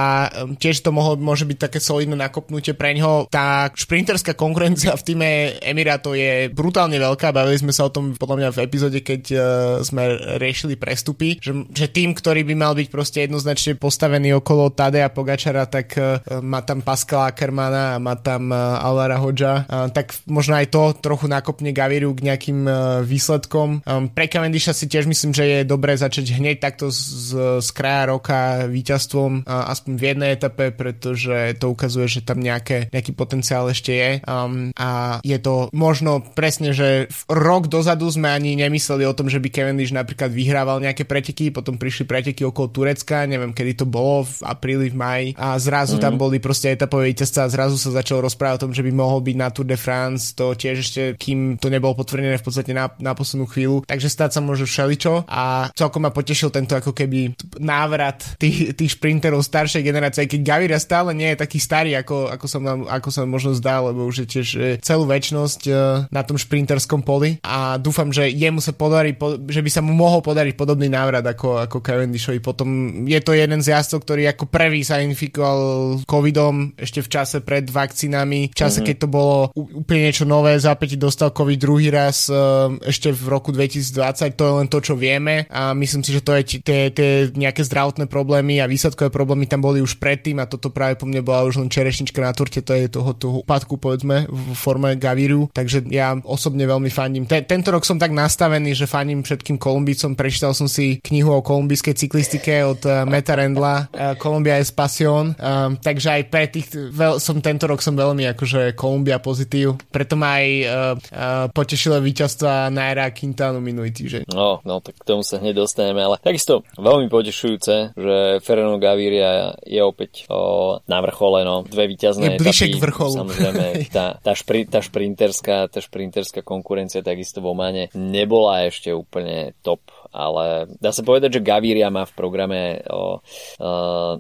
um, 0.46 0.56
tiež 0.56 0.86
to 0.86 0.94
mohlo, 0.94 1.18
môže 1.18 1.44
byť 1.50 1.58
také 1.70 1.80
solidné 1.82 2.16
nakopnutie 2.16 2.78
pre 2.78 2.94
ňoho. 2.96 3.28
Tá 3.34 3.74
šprinterská 3.74 4.38
konkurencia 4.38 4.94
v 4.96 5.06
týme 5.06 5.30
Emirato 5.60 6.14
je 6.14 6.48
brutálne 6.54 6.96
veľká, 7.02 7.34
bavili 7.34 7.58
sme 7.58 7.74
sa 7.74 7.90
o 7.90 7.94
tom 7.94 8.14
podľa 8.14 8.38
mňa 8.38 8.50
v 8.54 8.62
epizóde, 8.62 9.00
keď 9.02 9.24
uh, 9.34 9.42
sme 9.82 10.38
riešili 10.38 10.78
prestupy, 10.78 11.42
že, 11.42 11.52
že 11.74 11.90
tým, 11.90 12.14
ktorý 12.14 12.46
by 12.46 12.56
mal 12.56 12.74
byť 12.78 12.88
proste 12.94 13.26
jednoznačne 13.26 13.76
postavený 13.80 14.38
okolo 14.38 14.70
Tadea 14.70 15.10
Pogačara, 15.10 15.66
tak 15.66 15.98
má 16.44 16.62
tam 16.62 16.86
Pascala 16.86 17.32
Ackermana 17.34 17.98
a 17.98 18.02
má 18.02 18.14
tam 18.20 18.52
Alara 18.54 19.18
Hodža, 19.18 19.66
tak 19.96 20.14
možno 20.30 20.60
aj 20.60 20.70
to 20.70 20.94
trochu 21.00 21.26
nakopne 21.26 21.72
Gaviru 21.72 22.14
k 22.14 22.30
nejakým 22.30 22.68
výsledkom. 23.08 23.82
Pre 23.86 24.26
Cavendisha 24.28 24.76
si 24.76 24.86
tiež 24.86 25.08
myslím, 25.08 25.25
že 25.32 25.46
je 25.46 25.60
dobré 25.64 25.96
začať 25.96 26.36
hneď 26.36 26.62
takto 26.62 26.92
z, 26.92 27.62
z 27.64 27.70
kraja 27.72 28.12
roka 28.12 28.68
víťazstvom 28.68 29.48
aspoň 29.48 29.92
v 29.96 30.04
jednej 30.04 30.30
etape, 30.36 30.76
pretože 30.76 31.56
to 31.58 31.72
ukazuje, 31.72 32.06
že 32.10 32.22
tam 32.26 32.42
nejaké, 32.42 32.92
nejaký 32.92 33.16
potenciál 33.16 33.70
ešte 33.72 33.94
je. 33.96 34.12
Um, 34.26 34.76
a 34.76 35.22
je 35.24 35.38
to 35.40 35.70
možno 35.72 36.22
presne, 36.36 36.76
že 36.76 37.08
rok 37.32 37.72
dozadu 37.72 38.10
sme 38.12 38.30
ani 38.30 38.60
nemysleli 38.60 39.08
o 39.08 39.16
tom, 39.16 39.32
že 39.32 39.40
by 39.40 39.48
Cavendish 39.50 39.96
napríklad 39.96 40.30
vyhrával 40.34 40.84
nejaké 40.84 41.08
preteky, 41.08 41.50
potom 41.56 41.80
prišli 41.80 42.04
preteky 42.04 42.44
okolo 42.44 42.68
Turecka, 42.70 43.24
neviem 43.24 43.56
kedy 43.56 43.80
to 43.80 43.86
bolo, 43.88 44.28
v 44.28 44.36
apríli, 44.44 44.92
v 44.92 44.98
maji 44.98 45.28
a 45.40 45.56
zrazu 45.56 45.98
mm. 45.98 46.04
tam 46.04 46.14
boli 46.20 46.44
proste 46.44 46.76
etapové 46.76 47.16
víťazstva 47.16 47.48
a 47.48 47.54
zrazu 47.54 47.80
sa 47.80 47.96
začal 47.96 48.20
rozprávať 48.20 48.56
o 48.60 48.64
tom, 48.68 48.74
že 48.76 48.84
by 48.84 48.92
mohol 48.92 49.24
byť 49.24 49.36
na 49.40 49.48
Tour 49.54 49.68
de 49.70 49.80
France, 49.80 50.36
to 50.36 50.52
tiež 50.52 50.84
ešte, 50.84 51.02
kým 51.16 51.56
to 51.56 51.72
nebolo 51.72 51.96
potvrdené 51.96 52.36
v 52.36 52.46
podstate 52.46 52.76
na, 52.76 52.92
na 53.00 53.16
poslednú 53.16 53.48
chvíľu, 53.48 53.88
takže 53.88 54.12
stať 54.12 54.30
sa 54.36 54.42
môže 54.44 54.68
všeličo 54.68 55.15
a 55.24 55.72
celkom 55.72 56.04
ma 56.04 56.12
potešil 56.12 56.52
tento 56.52 56.76
ako 56.76 56.92
keby 56.92 57.32
návrat 57.64 58.36
tých, 58.36 58.76
tých 58.76 59.00
šprinterov 59.00 59.40
staršej 59.40 59.86
generácie, 59.86 60.28
keď 60.28 60.42
Gaviria 60.44 60.80
stále 60.82 61.16
nie 61.16 61.32
je 61.32 61.42
taký 61.42 61.62
starý, 61.62 61.96
ako, 61.96 62.34
ako, 62.36 62.46
som, 62.52 62.62
ako 62.90 63.10
sa 63.14 63.22
možno 63.24 63.56
zdá, 63.56 63.80
lebo 63.80 64.04
už 64.04 64.26
je 64.26 64.28
tiež 64.28 64.48
e, 64.56 64.60
celú 64.82 65.08
väčnosť 65.08 65.62
e, 65.68 65.72
na 66.12 66.22
tom 66.26 66.36
šprinterskom 66.36 67.06
poli 67.06 67.40
a 67.46 67.78
dúfam, 67.80 68.10
že 68.12 68.28
jemu 68.28 68.60
sa 68.60 68.76
podarí, 68.76 69.16
že 69.48 69.62
by 69.62 69.70
sa 69.72 69.82
mu 69.86 69.96
mohol 69.96 70.20
podariť 70.26 70.58
podobný 70.58 70.92
návrat 70.92 71.24
ako, 71.24 71.64
ako 71.70 71.78
Cavendishovi. 71.80 72.42
Potom 72.42 72.68
je 73.06 73.20
to 73.22 73.32
jeden 73.32 73.62
z 73.62 73.72
jazdcov, 73.72 74.00
ktorý 74.04 74.24
ako 74.34 74.50
prvý 74.50 74.82
sa 74.82 75.00
infikoval 75.00 76.02
covidom 76.04 76.74
ešte 76.80 77.06
v 77.06 77.12
čase 77.12 77.38
pred 77.46 77.68
vakcínami, 77.70 78.52
v 78.52 78.58
čase, 78.58 78.82
mm-hmm. 78.82 78.88
keď 78.88 78.96
to 78.98 79.08
bolo 79.08 79.36
úplne 79.56 80.10
niečo 80.10 80.26
nové, 80.26 80.58
zápäť 80.58 80.98
dostal 80.98 81.30
covid 81.36 81.60
druhý 81.60 81.88
raz 81.92 82.28
uh, 82.32 82.72
ešte 82.84 83.12
v 83.12 83.26
roku 83.30 83.54
2020, 83.54 84.34
to 84.34 84.44
je 84.44 84.54
len 84.64 84.68
to, 84.68 84.78
čo 84.82 84.94
vieme 85.06 85.46
a 85.54 85.78
myslím 85.78 86.02
si, 86.02 86.10
že 86.10 86.26
to 86.26 86.34
je 86.42 86.66
tie, 86.66 86.90
tie 86.90 87.30
nejaké 87.30 87.62
zdravotné 87.62 88.10
problémy 88.10 88.58
a 88.58 88.66
výsledkové 88.66 89.14
problémy 89.14 89.46
tam 89.46 89.62
boli 89.62 89.86
už 89.86 90.02
predtým 90.02 90.42
a 90.42 90.50
toto 90.50 90.74
práve 90.74 90.98
po 90.98 91.06
mne 91.06 91.22
bola 91.22 91.46
už 91.46 91.62
len 91.62 91.70
čerešnička 91.70 92.18
na 92.18 92.34
turte, 92.34 92.66
to 92.66 92.74
je 92.74 92.90
toho, 92.90 93.14
toho 93.14 93.46
úpadku 93.46 93.78
povedzme 93.78 94.26
v 94.26 94.54
forme 94.58 94.98
Gaviru, 94.98 95.54
takže 95.54 95.86
ja 95.94 96.18
osobne 96.26 96.66
veľmi 96.66 96.90
fandím. 96.90 97.30
Ten, 97.30 97.46
tento 97.46 97.70
rok 97.70 97.86
som 97.86 98.02
tak 98.02 98.10
nastavený, 98.10 98.74
že 98.74 98.90
fandím 98.90 99.22
všetkým 99.22 99.62
Kolumbicom, 99.62 100.18
prečítal 100.18 100.58
som 100.58 100.66
si 100.66 100.98
knihu 101.04 101.36
o 101.36 101.46
kolumbijskej 101.46 101.94
cyklistike 101.94 102.64
od 102.66 102.82
uh, 102.88 103.04
Meta 103.04 103.36
Rendla, 103.36 103.92
uh, 103.92 104.16
Columbia 104.18 104.58
es 104.58 104.72
Passion, 104.72 105.36
uh, 105.36 105.76
takže 105.78 106.08
aj 106.16 106.22
pre 106.32 106.48
tých, 106.48 106.72
veľ, 106.74 107.20
som 107.20 107.44
tento 107.44 107.68
rok 107.68 107.84
som 107.84 107.94
veľmi 107.94 108.26
akože 108.34 108.74
Kolumbia 108.74 109.20
pozitív, 109.20 109.78
preto 109.92 110.16
ma 110.16 110.40
aj 110.40 110.48
uh, 110.48 110.68
uh, 110.96 111.46
potešilo 111.52 112.00
víťazstva 112.00 112.72
Naira 112.72 113.12
Quintana 113.12 113.60
minulý 113.60 113.92
týždeň. 113.92 114.32
No, 114.32 114.64
no, 114.64 114.80
tak 114.80 114.95
k 114.96 115.04
tomu 115.04 115.22
sa 115.22 115.38
hneď 115.38 115.66
dostaneme, 115.66 116.02
ale 116.02 116.16
takisto 116.20 116.64
veľmi 116.80 117.12
potešujúce, 117.12 117.96
že 117.96 118.16
Ferrano 118.42 118.80
Gaviria 118.80 119.56
je 119.64 119.82
opäť 119.84 120.26
o, 120.32 120.80
na 120.88 121.00
vrchole, 121.04 121.44
no, 121.44 121.68
dve 121.68 121.92
víťazné 121.92 122.26
je 122.26 122.38
etapy. 122.40 122.74
k 122.74 122.82
vrcholu. 122.82 123.14
Samozrejme, 123.28 123.66
tá, 123.96 124.18
tá, 124.20 124.32
špri, 124.34 124.66
tá, 124.66 124.80
šprinterská, 124.80 125.68
tá 125.70 125.80
šprinterská 125.84 126.42
konkurencia 126.42 127.06
takisto 127.06 127.44
v 127.44 127.52
Omane 127.52 127.84
nebola 127.94 128.66
ešte 128.68 128.96
úplne 128.96 129.54
top 129.62 129.84
ale 130.16 130.72
dá 130.80 130.96
sa 130.96 131.04
povedať, 131.04 131.38
že 131.38 131.44
Gaviria 131.44 131.92
má 131.92 132.08
v 132.08 132.16
programe 132.16 132.80
o, 132.88 133.20
o, 133.20 133.72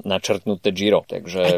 načrtnuté 0.03 0.75
Giro, 0.75 1.08
takže 1.08 1.55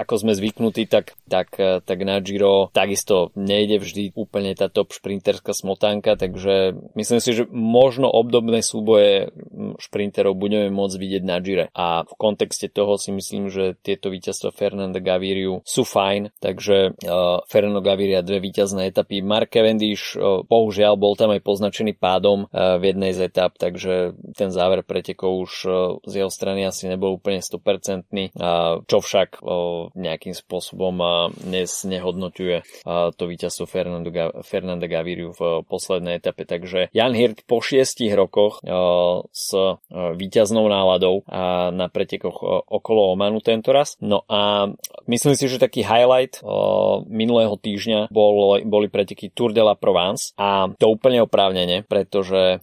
ako 0.00 0.14
sme 0.16 0.32
zvyknutí, 0.32 0.88
tak, 0.88 1.12
tak, 1.28 1.60
tak 1.60 1.98
na 2.00 2.16
Giro 2.24 2.72
takisto 2.72 3.36
nejde 3.36 3.84
vždy 3.84 4.16
úplne 4.16 4.56
tá 4.56 4.72
top 4.72 4.96
šprinterská 4.96 5.52
smotanka, 5.52 6.16
takže 6.16 6.72
myslím 6.96 7.20
si, 7.20 7.36
že 7.36 7.44
možno 7.52 8.08
obdobné 8.46 8.62
súboje 8.62 9.34
šprinterov 9.82 10.38
budeme 10.38 10.70
môcť 10.70 10.96
vidieť 11.02 11.22
na 11.26 11.42
Gire 11.42 11.66
a 11.74 12.06
v 12.06 12.14
kontexte 12.14 12.70
toho 12.70 12.94
si 12.94 13.10
myslím, 13.10 13.50
že 13.50 13.74
tieto 13.82 14.06
víťazstva 14.06 14.54
Fernanda 14.54 15.02
Gaviriu 15.02 15.66
sú 15.66 15.82
fajn, 15.82 16.30
takže 16.38 16.94
uh, 16.94 17.42
Fernando 17.50 17.82
Gaviria 17.82 18.22
dve 18.22 18.38
víťazné 18.38 18.94
etapy. 18.94 19.18
Mark 19.18 19.50
Cavendish 19.50 20.14
uh, 20.14 20.46
bohužiaľ 20.46 20.94
bol 20.94 21.18
tam 21.18 21.34
aj 21.34 21.42
poznačený 21.42 21.98
pádom 21.98 22.46
uh, 22.46 22.78
v 22.78 22.94
jednej 22.94 23.18
z 23.18 23.26
etap 23.26 23.58
takže 23.58 24.14
ten 24.38 24.54
záver 24.54 24.86
pretekov 24.86 25.42
už 25.42 25.52
z 26.06 26.12
jeho 26.22 26.30
strany 26.30 26.62
asi 26.62 26.86
nebol 26.86 27.18
úplne 27.18 27.42
100%, 27.42 28.06
čo 28.84 28.98
však 29.00 29.40
nejakým 29.96 30.34
spôsobom 30.36 31.00
dnes 31.40 31.82
nehodnoťuje 31.88 32.84
to 33.16 33.24
víťazstvo 33.24 33.64
Fernanda 34.44 34.86
Gaviriu 34.86 35.32
v 35.32 35.64
poslednej 35.64 36.20
etape. 36.20 36.44
Takže 36.44 36.92
Jan 36.92 37.16
Hirt 37.16 37.48
po 37.48 37.64
šiestich 37.64 38.12
rokoch 38.12 38.35
s 39.32 39.46
víťaznou 39.90 40.68
náladou 40.68 41.24
na 41.72 41.86
pretekoch 41.88 42.42
okolo 42.68 43.16
Omanu 43.16 43.40
tento 43.40 43.72
raz. 43.72 43.96
No 43.98 44.22
a 44.28 44.70
myslím 45.08 45.34
si, 45.34 45.48
že 45.48 45.62
taký 45.62 45.82
highlight 45.86 46.44
minulého 47.08 47.56
týždňa 47.56 48.12
bol, 48.12 48.60
boli 48.62 48.86
preteky 48.92 49.32
Tour 49.32 49.56
de 49.56 49.62
la 49.64 49.74
Provence 49.74 50.36
a 50.36 50.68
to 50.76 50.92
úplne 50.92 51.24
oprávnene, 51.24 51.86
pretože 51.86 52.60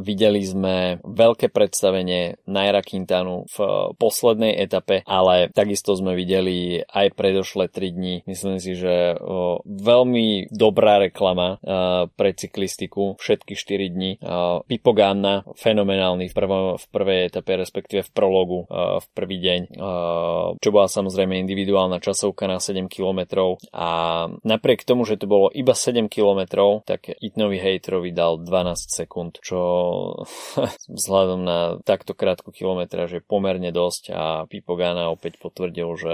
videli 0.00 0.42
sme 0.42 0.98
veľké 1.04 1.52
predstavenie 1.52 2.42
Naira 2.48 2.82
Quintanu 2.82 3.46
v 3.52 3.56
poslednej 4.00 4.58
etape, 4.58 5.06
ale 5.06 5.52
takisto 5.54 5.94
sme 5.94 6.18
videli 6.18 6.82
aj 6.82 7.14
predošle 7.14 7.68
3 7.70 7.96
dní. 7.96 8.14
Myslím 8.26 8.58
si, 8.58 8.74
že 8.74 9.14
veľmi 9.64 10.50
dobrá 10.50 10.98
reklama 10.98 11.60
pre 12.16 12.30
cyklistiku 12.32 13.20
všetky 13.20 13.54
4 13.54 13.94
dní. 13.94 14.10
Pipo 14.66 14.95
Ganna, 14.96 15.44
fenomenálny 15.52 16.32
v, 16.32 16.34
prvom, 16.34 16.64
v 16.80 16.86
prvej 16.88 17.20
etape, 17.28 17.60
respektíve 17.60 18.00
v 18.08 18.14
prologu 18.16 18.64
v 18.72 19.06
prvý 19.12 19.36
deň, 19.42 19.60
čo 20.56 20.68
bola 20.72 20.88
samozrejme 20.88 21.36
individuálna 21.36 22.00
časovka 22.00 22.48
na 22.48 22.56
7 22.56 22.88
km 22.88 23.52
a 23.76 23.88
napriek 24.40 24.88
tomu, 24.88 25.04
že 25.04 25.20
to 25.20 25.28
bolo 25.28 25.52
iba 25.52 25.76
7 25.76 26.08
km, 26.08 26.80
tak 26.88 27.12
Itnovi 27.20 27.60
Hejtrovi 27.60 28.16
dal 28.16 28.40
12 28.40 28.48
sekúnd, 28.88 29.42
čo 29.44 29.60
vzhľadom 30.98 31.40
na 31.44 31.58
takto 31.84 32.16
krátku 32.16 32.54
kilometra, 32.54 33.10
je 33.10 33.24
pomerne 33.24 33.72
dosť. 33.72 34.02
A 34.12 34.24
Pipo 34.46 34.76
Gana 34.78 35.10
opäť 35.10 35.40
potvrdil, 35.40 35.88
že 35.98 36.12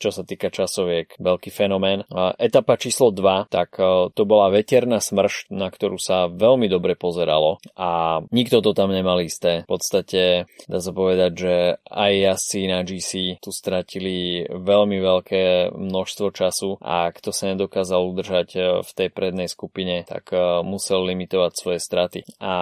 čo 0.00 0.10
sa 0.10 0.22
týka 0.26 0.50
časoviek, 0.50 1.14
veľký 1.20 1.52
fenomén. 1.52 2.02
Etapa 2.40 2.80
číslo 2.80 3.14
2, 3.14 3.52
tak 3.52 3.76
to 4.16 4.22
bola 4.26 4.50
veterná 4.50 4.98
smršť, 4.98 5.52
na 5.54 5.68
ktorú 5.68 6.00
sa 6.00 6.26
veľmi 6.26 6.66
dobre 6.66 6.96
pozeralo. 6.96 7.62
A 7.76 8.09
nikto 8.34 8.64
to 8.64 8.74
tam 8.74 8.90
nemal 8.90 9.20
isté. 9.22 9.62
V 9.68 9.76
podstate 9.76 10.50
dá 10.66 10.78
sa 10.78 10.92
povedať, 10.94 11.32
že 11.36 11.54
aj 11.86 12.12
jazdci 12.12 12.60
na 12.66 12.80
GC 12.82 13.10
tu 13.38 13.50
stratili 13.54 14.46
veľmi 14.48 14.98
veľké 14.98 15.74
množstvo 15.74 16.28
času 16.32 16.76
a 16.80 17.10
kto 17.12 17.30
sa 17.30 17.52
nedokázal 17.52 18.00
udržať 18.00 18.48
e, 18.56 18.60
v 18.80 18.90
tej 18.94 19.08
prednej 19.12 19.48
skupine, 19.50 20.02
tak 20.06 20.32
e, 20.32 20.62
musel 20.64 21.04
limitovať 21.06 21.52
svoje 21.54 21.78
straty. 21.82 22.20
A 22.40 22.54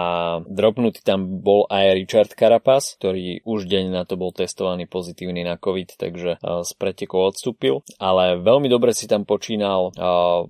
dropnutý 0.43 1.01
tam 1.05 1.41
bol 1.41 1.65
aj 1.69 1.95
Richard 1.95 2.31
Carapaz, 2.33 2.97
ktorý 2.99 3.43
už 3.45 3.69
deň 3.69 3.85
na 3.93 4.03
to 4.03 4.19
bol 4.19 4.33
testovaný 4.35 4.85
pozitívny 4.89 5.45
na 5.45 5.55
COVID, 5.55 5.95
takže 5.95 6.31
e, 6.35 6.37
z 6.39 6.71
pretekov 6.75 7.35
odstúpil. 7.35 7.81
Ale 8.01 8.39
veľmi 8.41 8.67
dobre 8.67 8.91
si 8.95 9.05
tam 9.05 9.23
počínal 9.23 9.91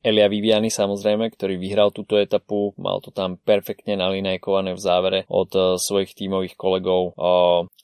Elia 0.02 0.28
Viviani 0.32 0.72
samozrejme, 0.72 1.30
ktorý 1.34 1.60
vyhral 1.60 1.90
túto 1.92 2.16
etapu, 2.16 2.72
mal 2.80 3.02
to 3.04 3.12
tam 3.12 3.36
perfektne 3.42 4.00
nalinajkované 4.00 4.74
v 4.74 4.82
závere 4.90 5.30
od 5.30 5.78
svojich 5.78 6.18
tímových 6.18 6.58
kolegov. 6.58 7.14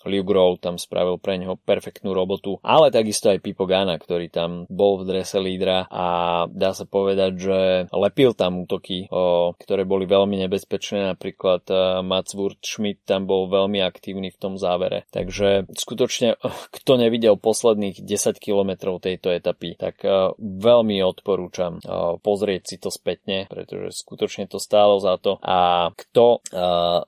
Liu 0.06 0.22
Grove 0.22 0.62
tam 0.62 0.78
spravil 0.78 1.18
pre 1.18 1.42
neho 1.42 1.58
perfektnú 1.58 2.14
robotu, 2.14 2.62
ale 2.62 2.94
takisto 2.94 3.34
aj 3.34 3.42
Pipo 3.42 3.66
Gana, 3.66 3.98
ktorý 3.98 4.30
tam 4.30 4.70
bol 4.70 5.02
v 5.02 5.10
drese 5.10 5.42
lídra 5.42 5.90
a 5.90 6.06
dá 6.50 6.78
sa 6.78 6.86
povedať, 6.86 7.32
že 7.38 7.60
lepil 7.90 8.38
tam 8.38 8.62
útoky, 8.66 9.10
o, 9.10 9.58
ktoré 9.58 9.82
boli 9.82 10.06
veľmi 10.06 10.38
nebezpečné, 10.46 11.10
napríklad 11.18 11.66
Mats 12.06 12.38
Schmidt 12.62 13.02
tam 13.10 13.26
bol 13.26 13.50
veľmi 13.50 13.82
aktívny 13.82 14.30
v 14.30 14.38
tom 14.38 14.62
závere. 14.62 15.10
Takže 15.10 15.66
skutočne, 15.74 16.38
kto 16.78 16.92
nevidel 17.02 17.42
posledných 17.42 18.06
10 18.06 18.38
kilometrov 18.38 19.02
tejto 19.02 19.34
etapy, 19.34 19.74
tak 19.74 20.06
veľmi 20.38 21.02
odporúčam 21.02 21.82
pozrieť 22.22 22.62
si 22.70 22.76
to 22.78 22.94
spätne, 22.94 23.50
pretože 23.50 24.06
skutočne 24.06 24.46
to 24.46 24.62
stálo 24.62 25.02
za 25.02 25.18
to 25.18 25.42
a 25.42 25.90
kto 25.98 26.46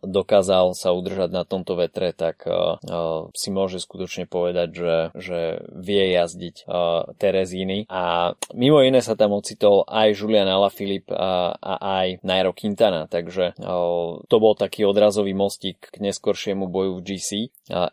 dokázal 0.01 0.74
sa 0.77 0.93
udržať 0.93 1.29
na 1.34 1.43
tomto 1.43 1.77
vetre, 1.77 2.13
tak 2.15 2.43
si 3.34 3.50
môže 3.50 3.81
skutočne 3.81 4.29
povedať, 4.29 4.69
že, 4.74 4.96
že 5.17 5.39
vie 5.74 6.13
jazdiť 6.15 6.67
Terezíny 7.17 7.89
a 7.89 8.34
mimo 8.53 8.81
iné 8.84 9.01
sa 9.03 9.17
tam 9.17 9.36
ocitol 9.38 9.84
aj 9.88 10.17
Julian 10.17 10.50
Alaphilippe 10.50 11.13
a, 11.13 11.53
a 11.55 11.74
aj 12.03 12.07
Nairo 12.24 12.53
Quintana, 12.53 13.10
takže 13.10 13.57
to 14.27 14.36
bol 14.38 14.53
taký 14.57 14.84
odrazový 14.88 15.34
mostík 15.34 15.91
k 15.91 15.96
neskoršiemu 16.01 16.67
boju 16.69 17.00
v 17.00 17.05
GC. 17.05 17.29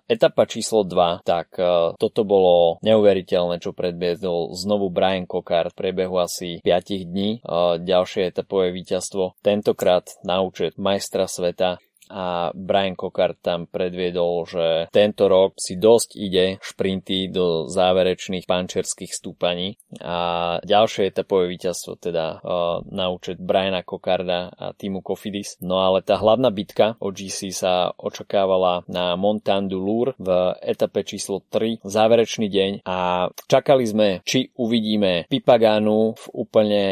Etapa 0.09 0.47
číslo 0.47 0.87
2, 0.87 1.27
tak 1.27 1.55
toto 1.99 2.23
bolo 2.23 2.79
neuveriteľné, 2.85 3.59
čo 3.61 3.75
predbiedol 3.75 4.55
znovu 4.55 4.89
Brian 4.89 5.27
Cockart 5.27 5.75
v 5.75 5.79
priebehu 5.79 6.17
asi 6.21 6.63
5 6.63 7.11
dní. 7.11 7.43
Ďalšie 7.81 8.31
etapové 8.31 8.71
víťazstvo, 8.71 9.39
tentokrát 9.43 10.07
na 10.23 10.41
účet 10.41 10.79
majstra 10.79 11.27
sveta 11.27 11.74
a 12.11 12.51
Brian 12.53 12.97
Cockart 12.99 13.41
tam 13.41 13.67
predviedol, 13.69 14.45
že 14.45 14.67
tento 14.93 15.29
rok 15.29 15.57
si 15.57 15.81
dosť 15.81 16.11
ide 16.21 16.45
šprinty 16.61 17.33
do 17.33 17.67
záverečných 17.69 18.45
pančerských 18.45 19.13
stúpaní 19.13 19.77
a 20.01 20.59
ďalšie 20.61 21.09
etapové 21.09 21.49
víťazstvo 21.57 21.97
teda 21.97 22.41
uh, 22.41 22.85
na 22.91 23.09
účet 23.09 23.41
Briana 23.41 23.87
Cockarda 23.87 24.53
a 24.53 24.73
týmu 24.77 25.01
Cofidis. 25.01 25.57
No 25.65 25.81
ale 25.81 26.05
tá 26.05 26.21
hlavná 26.21 26.53
bitka 26.53 26.97
o 27.01 27.13
GC 27.13 27.53
sa 27.55 27.93
očakávala 27.97 28.85
na 28.91 29.17
Montan 29.17 29.69
du 29.69 29.81
Lour 29.81 30.17
v 30.19 30.29
etape 30.61 31.05
číslo 31.05 31.41
3, 31.49 31.85
záverečný 31.85 32.47
deň 32.49 32.71
a 32.85 33.29
čakali 33.49 33.85
sme, 33.85 34.09
či 34.25 34.53
uvidíme 34.57 35.27
Pipagánu 35.29 36.15
v 36.15 36.25
úplne 36.35 36.85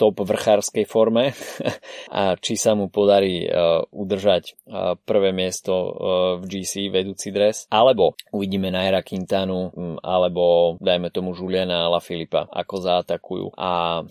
top 0.00 0.24
vrchárskej 0.24 0.88
forme 0.88 1.36
a 2.20 2.40
či 2.40 2.56
sa 2.56 2.72
mu 2.72 2.88
podarí 2.88 3.44
uh, 3.44 3.84
udržať 3.92 4.56
prvé 5.04 5.34
miesto 5.34 5.72
e, 5.74 5.90
v 6.38 6.44
GC, 6.46 6.94
vedúci 6.94 7.34
dres, 7.34 7.66
alebo 7.70 8.14
uvidíme 8.30 8.70
Naira 8.70 9.02
Quintanu, 9.02 9.74
alebo 10.00 10.76
dajme 10.78 11.10
tomu 11.10 11.34
Juliana 11.34 11.90
La 11.90 11.98
Filipa, 11.98 12.46
ako 12.46 12.74
zaatakujú 12.78 13.46
a 13.58 14.00
e, 14.00 14.02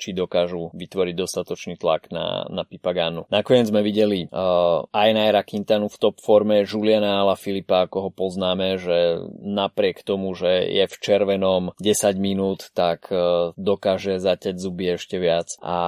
či 0.00 0.16
dokážu 0.16 0.72
vytvoriť 0.72 1.14
dostatočný 1.14 1.74
tlak 1.76 2.08
na, 2.08 2.48
na 2.48 2.64
Pipaganu. 2.64 3.28
Nakoniec 3.28 3.68
sme 3.68 3.84
videli 3.84 4.28
aj 4.32 5.08
Naira 5.12 5.44
Quintanu 5.44 5.92
v 5.92 6.00
top 6.00 6.20
forme, 6.24 6.64
Juliana 6.64 7.22
La 7.28 7.36
Filipa, 7.36 7.84
ako 7.84 8.08
ho 8.08 8.10
poznáme, 8.10 8.80
že 8.80 9.20
napriek 9.44 10.02
tomu, 10.02 10.32
že 10.32 10.68
je 10.68 10.84
v 10.88 10.96
červenom 10.98 11.76
10 11.76 12.16
minút, 12.16 12.72
tak 12.72 13.12
dokáže 13.56 14.18
zaťať 14.18 14.56
zuby 14.56 14.96
ešte 14.96 15.20
viac 15.20 15.27
a, 15.60 15.78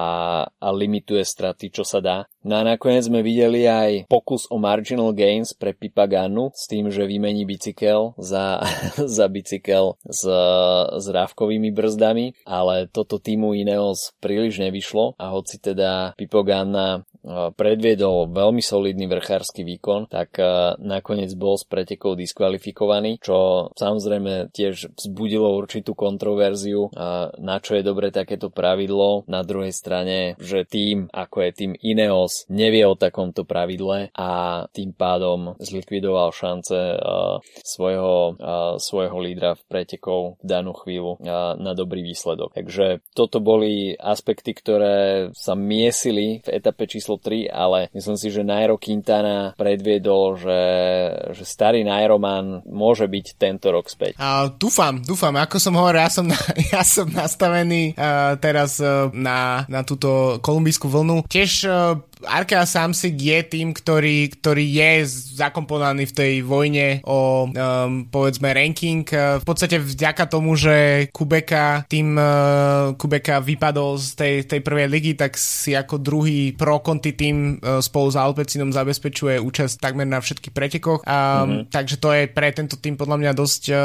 a 0.45 0.67
limituje 0.69 1.25
straty, 1.25 1.73
čo 1.73 1.81
sa 1.81 1.99
dá. 1.99 2.17
No 2.41 2.57
a 2.57 2.65
nakoniec 2.65 3.05
sme 3.05 3.21
videli 3.21 3.69
aj 3.69 4.09
pokus 4.09 4.49
o 4.49 4.57
marginal 4.57 5.13
gains 5.13 5.53
pre 5.53 5.77
Pipaganu 5.77 6.49
s 6.57 6.65
tým, 6.65 6.89
že 6.89 7.05
vymení 7.05 7.45
bicykel 7.45 8.17
za, 8.17 8.65
za 9.17 9.25
bicykel 9.29 9.97
s, 10.05 10.25
s 10.97 11.05
rávkovými 11.05 11.69
brzdami, 11.69 12.33
ale 12.49 12.89
toto 12.89 13.21
týmu 13.21 13.53
Ineos 13.53 14.17
príliš 14.17 14.57
nevyšlo 14.57 15.21
a 15.21 15.25
hoci 15.29 15.61
teda 15.61 16.17
Pipogana 16.17 17.05
predviedol 17.55 18.33
veľmi 18.33 18.61
solidný 18.61 19.05
vrchársky 19.05 19.61
výkon, 19.61 20.09
tak 20.09 20.41
nakoniec 20.81 21.33
bol 21.37 21.55
s 21.55 21.65
pretekou 21.65 22.17
diskvalifikovaný, 22.17 23.21
čo 23.21 23.69
samozrejme 23.77 24.49
tiež 24.49 24.97
vzbudilo 24.97 25.53
určitú 25.55 25.93
kontroverziu, 25.93 26.89
na 27.37 27.57
čo 27.61 27.77
je 27.77 27.83
dobre 27.85 28.09
takéto 28.09 28.49
pravidlo. 28.49 29.23
Na 29.29 29.45
druhej 29.45 29.71
strane, 29.71 30.35
že 30.41 30.65
tým, 30.65 31.07
ako 31.13 31.37
je 31.45 31.51
tým 31.53 31.73
Ineos, 31.81 32.45
nevie 32.49 32.85
o 32.85 32.97
takomto 32.97 33.45
pravidle 33.45 34.09
a 34.17 34.63
tým 34.73 34.93
pádom 34.93 35.55
zlikvidoval 35.61 36.33
šance 36.33 36.97
svojho, 37.61 38.35
svojho 38.81 39.17
lídra 39.21 39.55
v 39.55 39.63
pretekov 39.69 40.41
v 40.41 40.45
danú 40.45 40.73
chvíľu 40.73 41.21
na 41.57 41.71
dobrý 41.77 42.01
výsledok. 42.01 42.53
Takže 42.57 43.05
toto 43.13 43.39
boli 43.39 43.93
aspekty, 43.95 44.53
ktoré 44.57 45.29
sa 45.37 45.53
miesili 45.53 46.41
v 46.43 46.49
etape 46.49 46.89
číslo 46.89 47.10
číslo 47.11 47.19
3, 47.19 47.51
ale 47.51 47.79
myslím 47.91 48.15
si, 48.15 48.27
že 48.31 48.47
Nairo 48.47 48.79
Quintana 48.79 49.51
predviedol, 49.59 50.39
že, 50.39 50.61
že 51.35 51.43
starý 51.43 51.83
Nairoman 51.83 52.63
môže 52.63 53.03
byť 53.07 53.25
tento 53.35 53.67
rok 53.71 53.91
späť. 53.91 54.15
Uh, 54.15 54.47
dúfam, 54.55 55.03
dúfam. 55.03 55.35
Ako 55.35 55.59
som 55.59 55.75
hovoril, 55.75 55.99
ja 55.99 56.11
som, 56.11 56.25
na, 56.27 56.39
ja 56.73 56.83
som 56.87 57.11
nastavený 57.11 57.99
uh, 57.99 58.39
teraz 58.39 58.79
uh, 58.79 59.11
na, 59.11 59.67
na 59.67 59.83
túto 59.83 60.39
kolumbijskú 60.39 60.87
vlnu. 60.87 61.27
Tiež 61.27 61.51
uh, 61.67 61.99
Arkea 62.25 62.65
Samsic 62.65 63.17
je 63.17 63.39
tým, 63.45 63.73
ktorý, 63.73 64.29
ktorý 64.37 64.65
je 64.65 64.91
zakomponovaný 65.37 66.09
v 66.09 66.15
tej 66.15 66.33
vojne 66.45 66.87
o 67.05 67.49
um, 67.49 68.05
povedzme 68.07 68.53
ranking. 68.53 69.05
V 69.41 69.45
podstate 69.45 69.81
vďaka 69.81 70.29
tomu, 70.29 70.53
že 70.53 71.07
Kubeka 71.09 71.85
tým 71.89 72.13
uh, 72.15 72.93
Kubeka 72.95 73.41
vypadol 73.41 73.97
z 73.97 74.07
tej, 74.13 74.35
tej 74.45 74.61
prvej 74.61 74.87
ligy, 74.87 75.11
tak 75.17 75.35
si 75.37 75.73
ako 75.73 75.97
druhý 75.97 76.53
pro 76.53 76.79
konti 76.83 77.13
tým 77.15 77.57
uh, 77.57 77.79
spolu 77.81 78.13
s 78.13 78.17
Alpecinom 78.17 78.69
zabezpečuje 78.69 79.41
účasť 79.41 79.81
takmer 79.81 80.05
na 80.05 80.21
všetkých 80.21 80.53
pretekoch. 80.53 81.01
Um, 81.03 81.11
mm-hmm. 81.11 81.61
Takže 81.73 81.95
to 81.97 82.09
je 82.13 82.23
pre 82.29 82.53
tento 82.53 82.77
tým 82.77 82.95
podľa 82.97 83.17
mňa 83.17 83.31
dosť 83.33 83.63
uh, 83.71 83.77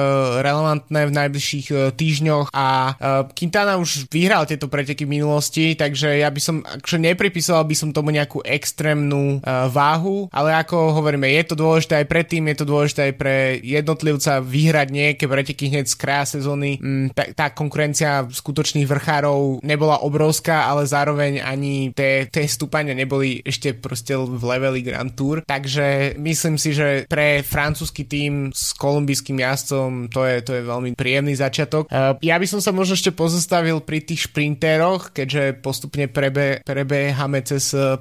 relevantné 0.44 1.00
v 1.08 1.16
najbližších 1.16 1.66
uh, 1.72 1.78
týždňoch 1.94 2.52
a 2.52 2.66
uh, 2.92 3.30
Quintana 3.32 3.80
už 3.80 4.10
vyhral 4.12 4.44
tieto 4.44 4.68
preteky 4.68 5.08
v 5.08 5.14
minulosti, 5.20 5.72
takže 5.78 6.20
ja 6.20 6.28
by 6.28 6.40
som, 6.42 6.60
akože 6.62 6.98
nepripisoval 7.00 7.64
by 7.64 7.74
som 7.76 7.90
tomu 7.94 8.12
nejakú 8.26 8.42
extrémnu 8.42 9.38
uh, 9.38 9.70
váhu, 9.70 10.26
ale 10.34 10.50
ako 10.58 10.98
hovoríme, 10.98 11.30
je 11.30 11.44
to 11.46 11.54
dôležité 11.54 12.02
aj 12.02 12.06
pre 12.10 12.26
tým, 12.26 12.50
je 12.50 12.56
to 12.58 12.66
dôležité 12.66 13.00
aj 13.12 13.14
pre 13.14 13.36
jednotlivca 13.62 14.42
vyhrať 14.42 14.88
nejaké 14.90 15.24
preteky 15.30 15.70
hneď 15.70 15.86
z 15.86 15.94
kraja 15.94 16.24
sezóny. 16.34 16.82
Mm, 16.82 17.14
tá, 17.14 17.24
tá 17.30 17.46
konkurencia 17.54 18.26
skutočných 18.26 18.90
vrchárov 18.90 19.62
nebola 19.62 20.02
obrovská, 20.02 20.66
ale 20.66 20.90
zároveň 20.90 21.38
ani 21.38 21.94
tie, 21.94 22.26
tie 22.26 22.50
stúpania 22.50 22.98
neboli 22.98 23.38
ešte 23.46 23.78
proste 23.78 24.18
v 24.18 24.42
leveli 24.42 24.82
Grand 24.82 25.14
Tour. 25.14 25.46
Takže 25.46 26.18
myslím 26.18 26.58
si, 26.58 26.74
že 26.74 27.06
pre 27.06 27.46
francúzsky 27.46 28.02
tým 28.08 28.50
s 28.50 28.74
kolumbijským 28.74 29.38
jazdcom 29.38 30.10
to 30.10 30.26
je, 30.26 30.42
to 30.42 30.52
je 30.58 30.62
veľmi 30.66 30.98
príjemný 30.98 31.38
začiatok. 31.38 31.86
Uh, 31.86 32.18
ja 32.24 32.40
by 32.40 32.46
som 32.50 32.58
sa 32.58 32.74
možno 32.74 32.98
ešte 32.98 33.14
pozastavil 33.14 33.78
pri 33.84 34.02
tých 34.02 34.26
šprintéroch, 34.26 35.14
keďže 35.14 35.62
postupne 35.62 36.08
prebe, 36.10 36.64
prebehame 36.64 37.44
cez 37.44 37.70
uh, 37.76 38.00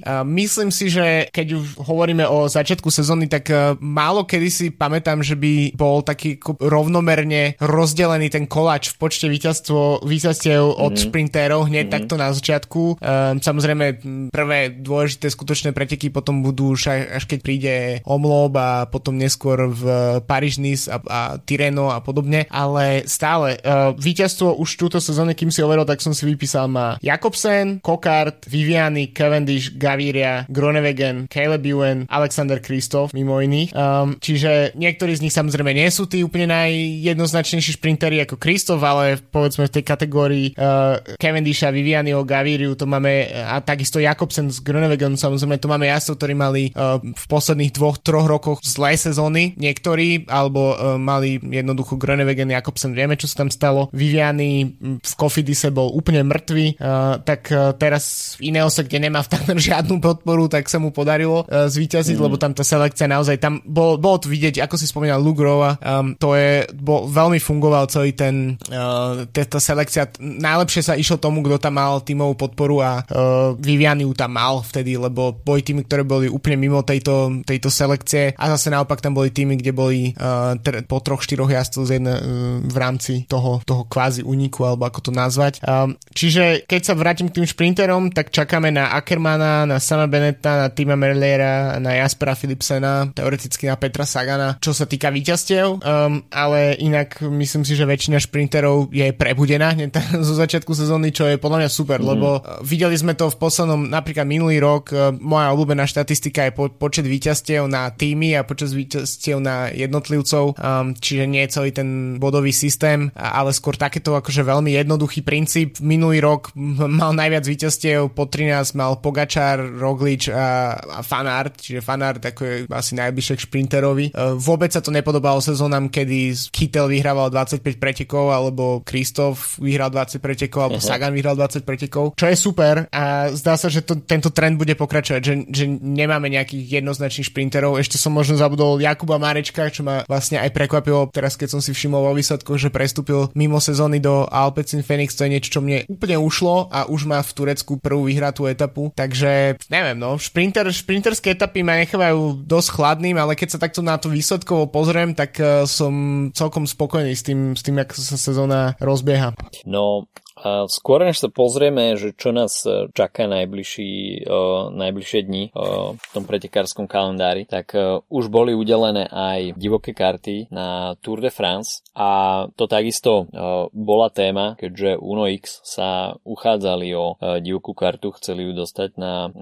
Uh, 0.00 0.24
myslím 0.24 0.72
si, 0.72 0.88
že 0.88 1.28
keď 1.34 1.46
už 1.60 1.82
hovoríme 1.82 2.24
o 2.24 2.46
začiatku 2.46 2.88
sezóny, 2.88 3.26
tak 3.26 3.50
uh, 3.50 3.74
málo 3.82 4.22
kedy 4.24 4.48
si 4.48 4.66
pamätám, 4.70 5.26
že 5.26 5.34
by 5.34 5.74
bol 5.74 6.06
taký 6.06 6.38
rovnomerne 6.62 7.58
rozdelený 7.58 8.30
ten 8.30 8.46
koláč 8.46 8.94
v 8.94 8.96
počte 9.02 9.26
víťazstvo, 9.26 10.06
víťazstiev 10.06 10.62
mm-hmm. 10.62 10.84
od 10.86 10.92
šprintérov 10.94 11.60
hneď 11.66 11.90
mm-hmm. 11.90 11.96
takto 11.98 12.14
na 12.14 12.30
začiatku. 12.30 12.82
Um, 13.02 13.42
samozrejme 13.42 13.84
prvé 14.30 14.70
dôležité 14.78 15.26
skutočné 15.26 15.74
preteky 15.74 16.14
potom 16.14 16.46
budú 16.46 16.78
už 16.78 17.10
až, 17.10 17.26
keď 17.26 17.38
príde 17.42 17.74
Omlob 18.06 18.54
a 18.54 18.86
potom 18.86 19.18
neskôr 19.18 19.66
v 19.66 19.82
Paríž-Nice 20.22 20.86
a, 20.86 20.96
a 21.02 21.20
Tireno 21.42 21.90
a 21.90 21.98
podobne, 21.98 22.46
ale 22.46 23.02
stále 23.10 23.58
uh, 23.58 23.90
víťazstvo 23.98 24.54
už 24.62 24.70
túto 24.78 25.02
sezónu, 25.02 25.34
kým 25.34 25.50
si 25.50 25.66
overil, 25.66 25.82
tak 25.82 25.98
som 25.98 26.14
si 26.14 26.22
vypísal 26.22 26.70
má 26.70 26.94
Jakobsen, 27.02 27.82
Kokart, 27.82 28.46
Viviani, 28.46 29.10
Cavendish, 29.10 29.49
Gaviria, 29.74 30.46
Gronewegen, 30.46 31.26
Caleb 31.26 31.64
Ewan, 31.66 31.98
Alexander 32.06 32.62
Kristoff, 32.62 33.10
mimo 33.16 33.40
iných. 33.42 33.74
Um, 33.74 34.16
čiže 34.22 34.76
niektorí 34.78 35.16
z 35.16 35.24
nich 35.26 35.34
samozrejme 35.34 35.74
nie 35.74 35.88
sú 35.90 36.06
tí 36.06 36.22
úplne 36.22 36.52
najjednoznačnejší 36.54 37.80
šprintery 37.80 38.22
ako 38.22 38.38
Kristoff, 38.38 38.82
ale 38.84 39.18
povedzme 39.18 39.66
v 39.66 39.74
tej 39.80 39.84
kategórii 39.84 40.46
uh, 40.54 41.00
Cavendisha, 41.18 41.74
Vivianiho, 41.74 42.22
Gaviriu 42.22 42.76
to 42.76 42.86
máme 42.86 43.30
a 43.30 43.58
takisto 43.64 43.98
Jakobsen 43.98 44.52
z 44.52 44.60
Gronewegen, 44.62 45.16
samozrejme 45.16 45.58
tu 45.58 45.66
máme 45.66 45.88
jazdcov, 45.88 46.14
ktorí 46.20 46.34
mali 46.36 46.62
uh, 46.72 47.00
v 47.00 47.24
posledných 47.26 47.72
dvoch, 47.74 47.96
troch 48.00 48.28
rokoch 48.28 48.58
zlé 48.62 48.94
sezóny, 48.94 49.56
niektorí, 49.56 50.28
alebo 50.28 50.74
uh, 50.74 51.00
mali 51.00 51.40
jednoducho 51.40 51.96
Gronewegen, 51.96 52.52
Jakobsen, 52.52 52.92
vieme, 52.92 53.16
čo 53.16 53.26
sa 53.30 53.42
tam 53.44 53.50
stalo. 53.50 53.88
Viviani 53.90 54.76
v 55.00 55.12
Kofidise 55.16 55.72
bol 55.72 55.90
úplne 55.94 56.22
mŕtvý, 56.26 56.66
uh, 56.76 57.20
tak 57.24 57.48
uh, 57.50 57.72
teraz 57.74 58.36
v 58.36 58.52
Ineose, 58.52 58.84
kde 58.84 59.08
nemá 59.08 59.24
v 59.24 59.30
takmer 59.40 59.56
žiadnu 59.56 60.04
podporu, 60.04 60.52
tak 60.52 60.68
sa 60.68 60.76
mu 60.76 60.92
podarilo 60.92 61.48
uh, 61.48 61.64
zvíťaziť, 61.72 62.16
mm. 62.20 62.24
lebo 62.28 62.36
tam 62.36 62.52
tá 62.52 62.60
selekcia 62.60 63.08
naozaj, 63.08 63.40
tam 63.40 63.64
bol, 63.64 63.96
bolo 63.96 64.20
to 64.20 64.28
vidieť, 64.28 64.60
ako 64.60 64.76
si 64.76 64.84
spomínal 64.84 65.24
Lugrova, 65.24 65.80
um, 65.80 66.12
to 66.20 66.36
je, 66.36 66.68
bol, 66.76 67.08
veľmi 67.08 67.40
fungoval 67.40 67.88
celý 67.88 68.12
ten, 68.12 68.60
uh, 68.68 69.24
tá 69.32 69.56
selekcia, 69.56 70.12
najlepšie 70.20 70.82
sa 70.84 70.94
išlo 71.00 71.16
tomu, 71.16 71.40
kto 71.40 71.56
tam 71.56 71.80
mal 71.80 72.04
tímovú 72.04 72.36
podporu 72.36 72.84
a 72.84 73.00
uh, 73.00 73.56
Viviani 73.56 74.04
ju 74.04 74.12
tam 74.12 74.36
mal 74.36 74.60
vtedy, 74.60 75.00
lebo 75.00 75.32
boli 75.32 75.64
týmy, 75.64 75.88
ktoré 75.88 76.04
boli 76.04 76.28
úplne 76.28 76.60
mimo 76.60 76.84
tejto, 76.84 77.40
tejto 77.48 77.72
selekcie 77.72 78.36
a 78.36 78.44
zase 78.52 78.68
naopak 78.68 79.00
tam 79.00 79.16
boli 79.16 79.32
týmy, 79.32 79.56
kde 79.56 79.72
boli 79.72 80.12
uh, 80.20 80.58
tr- 80.60 80.84
po 80.84 81.00
troch, 81.00 81.24
štyroch 81.24 81.48
jazdcov 81.48 81.82
z 81.88 81.90
jedne, 81.96 82.14
uh, 82.14 82.22
v 82.60 82.76
rámci 82.76 83.24
toho, 83.24 83.64
toho 83.64 83.88
kvázi 83.88 84.20
uniku, 84.26 84.68
alebo 84.68 84.84
ako 84.84 85.08
to 85.08 85.12
nazvať. 85.14 85.62
Um, 85.64 85.96
čiže 86.12 86.66
keď 86.66 86.80
sa 86.84 86.94
vrátim 86.98 87.30
k 87.30 87.40
tým 87.40 87.46
šprinterom, 87.46 88.12
tak 88.12 88.34
čakáme 88.34 88.74
na 88.74 88.90
Ackermana, 89.20 89.68
na 89.68 89.76
Sama 89.76 90.08
Benetta, 90.08 90.56
na 90.56 90.68
Tima 90.72 90.96
Merlera, 90.96 91.76
na 91.76 91.92
Jaspera 91.92 92.32
Philipsena, 92.32 93.12
teoreticky 93.12 93.68
na 93.68 93.76
Petra 93.76 94.08
Sagana, 94.08 94.56
čo 94.64 94.72
sa 94.72 94.88
týka 94.88 95.12
víťazstiev, 95.12 95.76
um, 95.76 96.24
ale 96.32 96.80
inak 96.80 97.20
myslím 97.20 97.68
si, 97.68 97.76
že 97.76 97.84
väčšina 97.84 98.16
šprinterov 98.16 98.88
je 98.88 99.12
prebudená 99.12 99.76
hneď 99.76 99.92
zo 100.24 100.32
začiatku 100.32 100.72
sezóny, 100.72 101.12
čo 101.12 101.28
je 101.28 101.36
podľa 101.36 101.60
mňa 101.60 101.68
super, 101.68 102.00
mm. 102.00 102.06
lebo 102.08 102.40
uh, 102.40 102.64
videli 102.64 102.96
sme 102.96 103.12
to 103.12 103.28
v 103.28 103.36
poslednom, 103.36 103.92
napríklad 103.92 104.24
minulý 104.24 104.56
rok, 104.56 104.88
uh, 104.96 105.12
moja 105.12 105.52
obľúbená 105.52 105.84
štatistika 105.84 106.48
je 106.48 106.56
po, 106.56 106.72
počet 106.72 107.04
víťazstiev 107.04 107.68
na 107.68 107.92
týmy 107.92 108.40
a 108.40 108.48
počet 108.48 108.72
víťazstiev 108.72 109.36
na 109.36 109.68
jednotlivcov, 109.68 110.56
um, 110.56 110.96
čiže 110.96 111.28
nie 111.28 111.44
je 111.44 111.60
celý 111.60 111.76
ten 111.76 112.16
bodový 112.16 112.56
systém, 112.56 113.12
ale 113.12 113.52
skôr 113.52 113.76
takéto 113.76 114.16
akože 114.16 114.48
veľmi 114.48 114.72
jednoduchý 114.80 115.20
princíp. 115.20 115.76
Minulý 115.84 116.24
rok 116.24 116.56
mal 116.56 117.12
najviac 117.12 117.44
víťazstiev, 117.44 118.16
po 118.16 118.24
13 118.24 118.80
mal 118.80 118.96
Pogačar, 119.10 119.58
Roglič 119.58 120.30
a, 120.30 120.78
a 120.78 121.02
Fanart, 121.02 121.58
čiže 121.58 121.82
Fanart 121.82 122.22
ako 122.22 122.40
je 122.46 122.54
asi 122.70 122.94
najbližšie 122.94 123.34
k 123.34 123.44
šprinterovi. 123.50 124.06
Uh, 124.14 124.38
vôbec 124.38 124.70
sa 124.70 124.78
to 124.78 124.94
nepodobalo 124.94 125.42
sezónam, 125.42 125.90
kedy 125.90 126.30
Kittel 126.54 126.86
vyhrával 126.86 127.34
25 127.34 127.82
pretekov, 127.82 128.30
alebo 128.30 128.86
Kristof 128.86 129.58
vyhral 129.58 129.90
20 129.90 130.22
pretekov, 130.22 130.70
alebo 130.70 130.78
uh-huh. 130.78 130.94
Sagan 130.94 131.10
vyhral 131.10 131.34
20 131.34 131.66
pretekov, 131.66 132.14
čo 132.14 132.30
je 132.30 132.38
super 132.38 132.86
a 132.94 133.34
zdá 133.34 133.58
sa, 133.58 133.66
že 133.66 133.82
to, 133.82 133.98
tento 133.98 134.30
trend 134.30 134.54
bude 134.54 134.78
pokračovať, 134.78 135.20
že, 135.20 135.34
že 135.50 135.64
nemáme 135.66 136.30
nejakých 136.30 136.78
jednoznačných 136.78 137.26
šprinterov. 137.34 137.82
Ešte 137.82 137.98
som 137.98 138.14
možno 138.14 138.38
zabudol 138.38 138.78
Jakuba 138.78 139.18
Marečka, 139.18 139.74
čo 139.74 139.82
ma 139.82 140.06
vlastne 140.06 140.38
aj 140.38 140.54
prekvapilo 140.54 141.10
teraz, 141.10 141.34
keď 141.34 141.58
som 141.58 141.60
si 141.64 141.74
všimol 141.74 142.06
vo 142.06 142.14
výsledkoch, 142.14 142.62
že 142.62 142.70
prestúpil 142.70 143.26
mimo 143.34 143.58
sezóny 143.58 143.98
do 143.98 144.30
Alpecin 144.30 144.86
Phoenix, 144.86 145.18
to 145.18 145.26
je 145.26 145.34
niečo, 145.34 145.58
čo 145.58 145.64
mne 145.66 145.82
úplne 145.90 146.14
ušlo 146.14 146.70
a 146.70 146.86
už 146.86 147.10
má 147.10 147.18
v 147.18 147.34
Turecku 147.34 147.80
prvú 147.82 148.06
vyhratú 148.06 148.46
etapu. 148.46 148.92
Takže 149.00 149.56
neviem, 149.72 149.96
no, 149.96 150.20
šprinter, 150.20 150.68
šprinterské 150.68 151.32
etapy 151.32 151.64
ma 151.64 151.80
nechávajú 151.80 152.44
dosť 152.44 152.68
chladným, 152.76 153.16
ale 153.16 153.32
keď 153.32 153.56
sa 153.56 153.62
takto 153.64 153.80
na 153.80 153.96
to 153.96 154.12
výsledkovo 154.12 154.68
pozriem, 154.68 155.16
tak 155.16 155.40
uh, 155.40 155.64
som 155.64 156.28
celkom 156.36 156.68
spokojný 156.68 157.16
s 157.16 157.24
tým, 157.24 157.56
s 157.56 157.64
tým, 157.64 157.80
ako 157.80 157.96
sa 157.96 158.20
sezóna 158.20 158.76
rozbieha. 158.76 159.32
No, 159.64 160.04
a 160.40 160.64
skôr 160.66 161.04
než 161.04 161.20
sa 161.20 161.28
pozrieme, 161.28 161.96
že 162.00 162.16
čo 162.16 162.32
nás 162.32 162.64
e, 162.64 162.88
čaká 162.92 163.28
najbližší, 163.30 164.24
uh, 164.26 164.72
najbližšie 164.72 165.20
dni 165.28 165.44
uh, 165.52 165.94
v 165.94 166.06
tom 166.16 166.24
pretekárskom 166.24 166.88
kalendári, 166.88 167.44
tak 167.44 167.76
uh, 167.76 168.00
už 168.08 168.32
boli 168.32 168.56
udelené 168.56 169.06
aj 169.06 169.54
divoké 169.60 169.92
karty 169.92 170.48
na 170.48 170.96
Tour 171.04 171.20
de 171.20 171.28
France. 171.28 171.84
A 171.94 172.44
to 172.56 172.64
takisto 172.64 173.28
uh, 173.28 173.68
bola 173.70 174.08
téma, 174.08 174.56
keďže 174.56 174.96
Uno 175.00 175.28
X 175.28 175.60
sa 175.62 176.16
uchádzali 176.24 176.88
o 176.96 177.14
uh, 177.14 177.38
divokú 177.38 177.76
kartu, 177.76 178.12
chceli 178.16 178.48
ju 178.48 178.52
dostať 178.56 178.90
na 178.96 179.28
uh, 179.28 179.32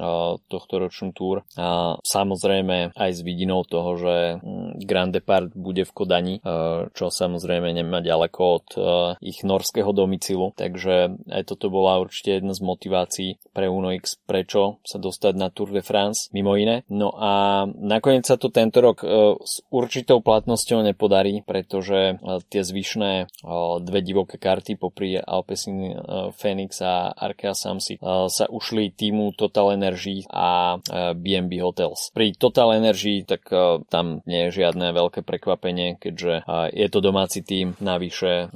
tohto 0.51 0.83
ročnú 0.83 1.15
Tour 1.15 1.47
a 1.55 1.99
samozrejme 2.03 2.97
aj 2.97 3.11
s 3.15 3.21
vidinou 3.23 3.63
toho, 3.63 3.97
že 3.99 4.17
um, 4.43 4.75
Grand 4.83 5.15
Depart 5.15 5.55
bude 5.55 5.87
v 5.87 5.95
Kodani, 5.95 6.35
uh, 6.43 6.91
čo 6.93 7.11
samozrejme 7.13 7.71
nemá 7.71 8.03
ďaleko 8.03 8.41
od 8.43 8.67
uh, 8.75 8.85
ich 9.23 9.47
norského 9.47 9.91
domicilu, 9.95 10.53
takže 10.59 10.88
takže 10.89 11.21
aj 11.29 11.43
toto 11.45 11.69
bola 11.69 12.01
určite 12.01 12.41
jedna 12.41 12.57
z 12.57 12.65
motivácií 12.65 13.31
pre 13.53 13.69
Uno 13.69 13.93
X, 13.93 14.17
prečo 14.25 14.81
sa 14.89 14.97
dostať 14.97 15.35
na 15.37 15.53
Tour 15.53 15.77
de 15.77 15.85
France, 15.85 16.33
mimo 16.33 16.57
iné. 16.57 16.89
No 16.89 17.13
a 17.13 17.65
nakoniec 17.69 18.25
sa 18.25 18.41
to 18.41 18.49
tento 18.49 18.81
rok 18.81 19.05
uh, 19.05 19.37
s 19.45 19.61
určitou 19.69 20.25
platnosťou 20.25 20.81
nepodarí, 20.81 21.45
pretože 21.45 22.17
uh, 22.17 22.41
tie 22.49 22.65
zvyšné 22.65 23.29
uh, 23.29 23.79
dve 23.85 24.01
divoké 24.01 24.41
karty 24.41 24.81
popri 24.81 25.21
Alpecin 25.21 26.01
Phoenix 26.39 26.81
a 26.81 27.13
Arkea 27.13 27.53
Samsi 27.53 28.01
sa 28.29 28.45
ušli 28.49 28.95
týmu 28.95 29.35
Total 29.35 29.75
Energy 29.75 30.25
a 30.31 30.79
BNB 31.13 31.61
Hotels. 31.61 32.15
Pri 32.15 32.33
Total 32.37 32.79
Energy 32.79 33.27
tak 33.27 33.51
tam 33.91 34.23
nie 34.25 34.49
je 34.49 34.63
žiadne 34.63 34.95
veľké 34.95 35.27
prekvapenie, 35.27 35.99
keďže 35.99 36.47
je 36.73 36.89
to 36.89 36.99
domáci 37.03 37.43
tým, 37.43 37.75
navyše 37.83 38.53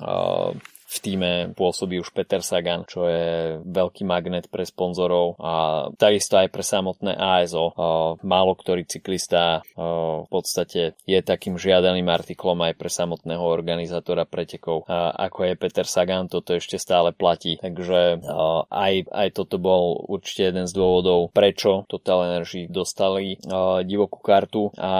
v 0.92 0.98
týme 1.00 1.30
pôsobí 1.56 1.96
už 1.96 2.12
Peter 2.12 2.44
Sagan, 2.44 2.84
čo 2.84 3.08
je 3.08 3.56
veľký 3.64 4.04
magnet 4.04 4.52
pre 4.52 4.68
sponzorov 4.68 5.40
a 5.40 5.52
takisto 5.96 6.36
aj 6.36 6.52
pre 6.52 6.60
samotné 6.60 7.16
ASO. 7.16 7.72
Málo 8.20 8.52
ktorý 8.52 8.84
cyklista 8.84 9.64
v 9.72 10.28
podstate 10.28 10.92
je 11.08 11.18
takým 11.24 11.56
žiadaným 11.56 12.04
artiklom 12.12 12.60
aj 12.60 12.76
pre 12.76 12.92
samotného 12.92 13.40
organizátora 13.40 14.28
pretekov, 14.28 14.84
ako 14.92 15.38
je 15.48 15.54
Peter 15.56 15.86
Sagan, 15.88 16.28
toto 16.28 16.52
ešte 16.52 16.76
stále 16.76 17.16
platí. 17.16 17.56
Takže 17.56 18.20
aj, 18.68 18.94
aj 19.08 19.28
toto 19.32 19.56
bol 19.56 20.04
určite 20.12 20.52
jeden 20.52 20.68
z 20.68 20.76
dôvodov, 20.76 21.32
prečo 21.32 21.88
Total 21.88 22.36
Energy 22.36 22.68
dostali 22.68 23.40
divokú 23.88 24.20
kartu 24.20 24.68
a 24.76 24.92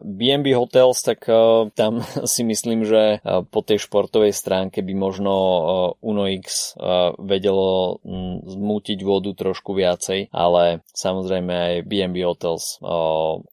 BNB 0.00 0.56
Hotels, 0.56 1.04
tak 1.04 1.28
tam 1.76 2.00
si 2.32 2.42
myslím, 2.46 2.88
že 2.88 3.20
po 3.52 3.60
tej 3.60 3.84
športovej 3.84 4.32
stránke 4.32 4.80
by 4.80 4.94
možno 4.96 5.25
Uno 5.96 6.22
X 6.30 6.76
vedelo 7.18 7.98
zmútiť 8.46 8.98
vodu 9.02 9.32
trošku 9.34 9.74
viacej, 9.74 10.30
ale 10.30 10.86
samozrejme 10.94 11.52
aj 11.52 11.74
BNB 11.88 12.16
Hotels 12.26 12.78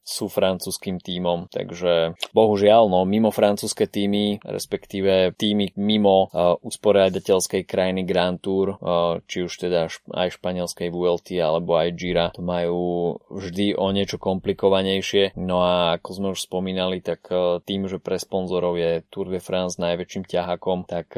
sú 0.04 0.26
francúzským 0.28 1.00
tímom, 1.02 1.50
takže 1.50 2.18
bohužiaľ, 2.36 2.92
no 2.92 3.06
mimo 3.08 3.34
francúzske 3.34 3.88
týmy, 3.90 4.44
respektíve 4.44 5.34
týmy 5.34 5.74
mimo 5.80 6.30
usporiadateľskej 6.62 7.64
krajiny 7.66 8.04
Grand 8.04 8.38
Tour, 8.38 8.78
či 9.30 9.46
už 9.48 9.54
teda 9.70 9.88
aj 10.14 10.38
španielskej 10.38 10.92
VLT 10.92 11.40
alebo 11.40 11.80
aj 11.80 11.96
Gira, 11.96 12.30
to 12.36 12.44
majú 12.44 13.16
vždy 13.32 13.78
o 13.78 13.90
niečo 13.94 14.20
komplikovanejšie. 14.20 15.38
No 15.40 15.64
a 15.64 15.96
ako 15.98 16.10
sme 16.12 16.28
už 16.36 16.46
spomínali, 16.46 17.00
tak 17.00 17.30
tým, 17.64 17.88
že 17.88 18.02
pre 18.02 18.20
sponzorov 18.20 18.76
je 18.76 19.06
Tour 19.08 19.30
de 19.32 19.40
France 19.40 19.80
najväčším 19.80 20.26
ťahakom, 20.28 20.86
tak 20.90 21.16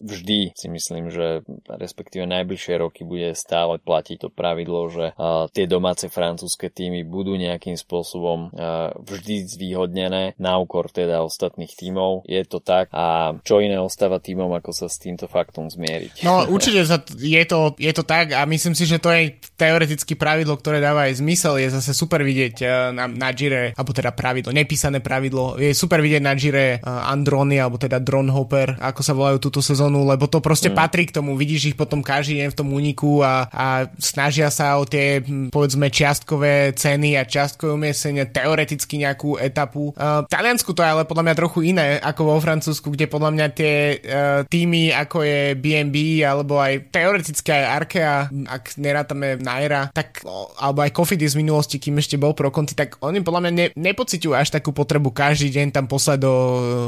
vždy 0.00 0.54
si 0.54 0.66
myslím, 0.70 1.10
že 1.10 1.42
respektíve 1.66 2.24
najbližšie 2.26 2.74
roky 2.78 3.02
bude 3.02 3.34
stále 3.34 3.80
platiť 3.82 4.26
to 4.26 4.28
pravidlo, 4.30 4.90
že 4.90 5.14
tie 5.54 5.64
domáce 5.64 6.06
francúzske 6.10 6.68
týmy 6.68 7.06
budú 7.06 7.34
nejakým 7.38 7.74
spôsobom 7.74 8.52
vždy 8.98 9.48
zvýhodnené 9.48 10.36
na 10.36 10.58
úkor 10.60 10.90
teda 10.92 11.22
ostatných 11.22 11.70
tímov. 11.72 12.28
Je 12.28 12.42
to 12.44 12.60
tak 12.60 12.90
a 12.92 13.36
čo 13.42 13.62
iné 13.62 13.80
ostáva 13.80 14.20
týmom, 14.20 14.52
ako 14.52 14.70
sa 14.74 14.86
s 14.90 15.00
týmto 15.00 15.30
faktom 15.30 15.72
zmieriť. 15.72 16.22
No 16.26 16.44
určite 16.54 16.84
je 17.16 17.44
to, 17.48 17.74
je 17.78 17.92
to 17.94 18.04
tak 18.04 18.36
a 18.36 18.44
myslím 18.44 18.74
si, 18.76 18.84
že 18.84 19.00
to 19.00 19.08
je 19.08 19.38
teoreticky 19.56 20.14
pravidlo, 20.14 20.58
ktoré 20.58 20.82
dáva 20.82 21.08
aj 21.08 21.22
zmysel. 21.24 21.56
Je 21.62 21.72
zase 21.72 21.96
super 21.96 22.20
vidieť 22.20 22.54
na, 22.92 23.08
na 23.08 23.30
Gire, 23.32 23.72
alebo 23.72 23.96
teda 23.96 24.12
pravidlo, 24.12 24.52
nepísané 24.52 25.00
pravidlo. 25.00 25.56
Je 25.56 25.72
super 25.72 26.04
vidieť 26.04 26.22
na 26.22 26.36
Gire 26.36 26.84
Androny, 26.84 27.56
alebo 27.56 27.80
teda 27.80 28.02
Drone 28.02 28.28
Hopper, 28.28 28.76
ako 28.76 29.00
sa 29.00 29.16
volajú 29.16 29.40
túto 29.40 29.64
sezónu, 29.64 29.87
lebo 29.88 30.28
to 30.28 30.44
proste 30.44 30.68
mm. 30.72 30.76
patrí 30.76 31.08
k 31.08 31.16
tomu. 31.16 31.34
Vidíš 31.38 31.72
ich 31.72 31.76
potom 31.78 32.04
každý 32.04 32.44
deň 32.44 32.48
v 32.52 32.58
tom 32.58 32.68
úniku 32.72 33.24
a, 33.24 33.48
a 33.48 33.66
snažia 33.96 34.52
sa 34.52 34.76
o 34.76 34.84
tie 34.84 35.24
povedzme 35.48 35.88
čiastkové 35.88 36.76
ceny 36.76 37.16
a 37.16 37.24
čiastkové 37.24 37.72
umiestnenia, 37.74 38.28
teoreticky 38.28 39.00
nejakú 39.00 39.40
etapu. 39.40 39.96
Uh, 39.96 40.24
v 40.24 40.30
Taliansku 40.30 40.76
to 40.76 40.84
je 40.84 40.92
ale 40.92 41.08
podľa 41.08 41.24
mňa 41.24 41.34
trochu 41.40 41.58
iné 41.72 41.96
ako 42.02 42.20
vo 42.28 42.36
Francúzsku, 42.42 42.92
kde 42.92 43.08
podľa 43.08 43.30
mňa 43.32 43.46
tie 43.56 43.74
uh, 43.96 44.40
týmy 44.44 44.92
ako 44.92 45.24
je 45.24 45.40
BNB 45.56 45.96
alebo 46.24 46.60
aj 46.60 46.92
teoreticky 46.92 47.48
aj 47.54 47.64
Arkea, 47.64 48.16
ak 48.28 48.76
nerátame 48.76 49.38
Naira, 49.40 49.88
tak 49.94 50.22
alebo 50.58 50.82
aj 50.82 50.92
Kofidis 50.92 51.32
z 51.32 51.40
minulosti, 51.40 51.78
kým 51.78 51.96
ešte 52.00 52.18
bol 52.18 52.34
pro 52.34 52.50
konty, 52.50 52.74
tak 52.74 52.98
oni 52.98 53.22
podľa 53.22 53.40
mňa 53.46 53.52
ne, 53.52 53.66
nepociťujú 53.76 54.34
až 54.34 54.50
takú 54.50 54.74
potrebu 54.74 55.14
každý 55.14 55.52
deň 55.54 55.70
tam 55.70 55.86
poslať 55.86 56.18
do 56.24 56.32